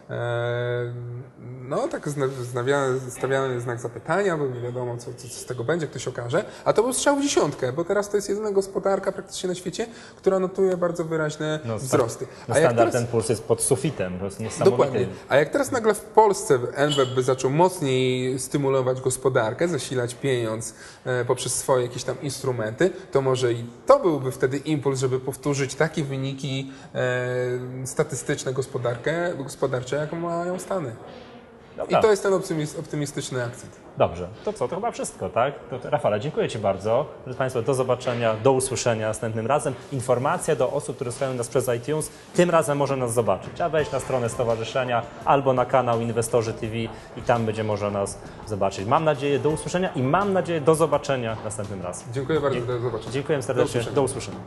no 1.68 1.88
tak 1.88 2.08
znawiany- 2.08 3.10
stawiany 3.10 3.60
znak 3.60 3.80
zapytania, 3.80 4.36
bo 4.36 4.46
nie 4.46 4.60
wiadomo, 4.60 4.96
co, 4.96 5.04
co, 5.16 5.28
co 5.28 5.34
z 5.34 5.44
tego 5.46 5.64
będzie, 5.64 5.86
ktoś 5.86 6.08
okaże. 6.08 6.44
A 6.64 6.72
to 6.72 6.82
był 6.82 6.92
strzał 6.92 7.16
w 7.16 7.22
dziesiątkę, 7.22 7.72
bo 7.72 7.84
teraz 7.84 8.10
to 8.10 8.16
jest 8.16 8.28
jedyna 8.28 8.50
gospodarka 8.50 9.12
praktycznie 9.12 9.48
na 9.48 9.54
świecie, 9.54 9.86
która 10.16 10.38
notuje 10.38 10.76
bardzo 10.76 11.04
wyraźne 11.04 11.60
No, 11.64 11.78
wzrosty. 11.78 12.26
No 12.48 12.54
A 12.54 12.58
jak 12.58 12.66
standard 12.68 12.90
teraz, 12.92 13.04
ten 13.04 13.12
puls 13.12 13.28
jest 13.28 13.44
pod 13.44 13.62
sufitem, 13.62 14.18
to 14.18 14.24
jest 14.24 14.40
niesamowity. 14.40 14.82
dokładnie. 14.82 15.06
A 15.28 15.36
jak 15.36 15.48
teraz 15.48 15.72
nagle 15.72 15.94
w 15.94 16.00
Polsce 16.00 16.58
NBP 16.74 17.14
by 17.14 17.22
zaczął 17.22 17.50
mocniej 17.50 18.38
stymulować 18.38 19.00
gospodarkę, 19.00 19.68
zasilać 19.68 20.14
pieniądz 20.14 20.74
e, 21.04 21.24
poprzez 21.24 21.54
swoje 21.54 21.82
jakieś 21.86 22.04
tam 22.04 22.20
instrumenty, 22.22 22.90
to 23.12 23.20
może 23.22 23.52
i 23.52 23.64
to 23.86 23.98
byłby 24.00 24.32
wtedy 24.32 24.56
impuls, 24.58 25.00
żeby 25.00 25.20
powtórzyć 25.20 25.74
takie 25.74 26.04
wyniki 26.04 26.72
e, 26.94 27.86
statystyczne 27.86 28.52
gospodarkę, 28.52 29.34
gospodarcze, 29.38 29.95
jaką 29.96 30.16
mają 30.16 30.58
Stany. 30.58 30.96
Dobra. 31.76 31.98
I 31.98 32.02
to 32.02 32.10
jest 32.10 32.22
ten 32.22 32.32
optymis- 32.32 32.80
optymistyczny 32.80 33.44
akcent. 33.44 33.76
Dobrze, 33.98 34.28
to 34.44 34.52
co, 34.52 34.68
to 34.68 34.74
chyba 34.74 34.90
wszystko, 34.90 35.28
tak? 35.28 35.54
To, 35.82 35.90
Rafale, 35.90 36.20
dziękuję 36.20 36.48
Ci 36.48 36.58
bardzo. 36.58 37.06
Drodzy 37.24 37.38
Państwo, 37.38 37.62
do 37.62 37.74
zobaczenia, 37.74 38.34
do 38.42 38.52
usłyszenia 38.52 39.08
następnym 39.08 39.46
razem. 39.46 39.74
Informacja 39.92 40.56
do 40.56 40.70
osób, 40.72 40.96
które 40.96 41.12
słuchają 41.12 41.34
nas 41.34 41.48
przez 41.48 41.70
iTunes, 41.76 42.10
tym 42.34 42.50
razem 42.50 42.78
może 42.78 42.96
nas 42.96 43.14
zobaczyć. 43.14 43.50
Trzeba 43.54 43.68
wejść 43.68 43.92
na 43.92 44.00
stronę 44.00 44.28
stowarzyszenia 44.28 45.02
albo 45.24 45.52
na 45.52 45.64
kanał 45.64 46.00
Inwestorzy 46.00 46.52
TV 46.52 46.76
i 47.16 47.22
tam 47.26 47.46
będzie 47.46 47.64
można 47.64 47.90
nas 47.90 48.18
zobaczyć. 48.46 48.86
Mam 48.86 49.04
nadzieję 49.04 49.38
do 49.38 49.50
usłyszenia 49.50 49.88
i 49.92 50.02
mam 50.02 50.32
nadzieję 50.32 50.60
do 50.60 50.74
zobaczenia 50.74 51.36
następnym 51.44 51.82
razem. 51.82 52.08
Dziękuję 52.12 52.40
bardzo, 52.40 52.60
do 52.60 52.78
zobaczenia. 52.78 53.12
Dziękuję 53.12 53.42
serdecznie, 53.42 53.70
usłyszenia. 53.70 53.94
Do 53.94 54.02
usłyszenia. 54.02 54.38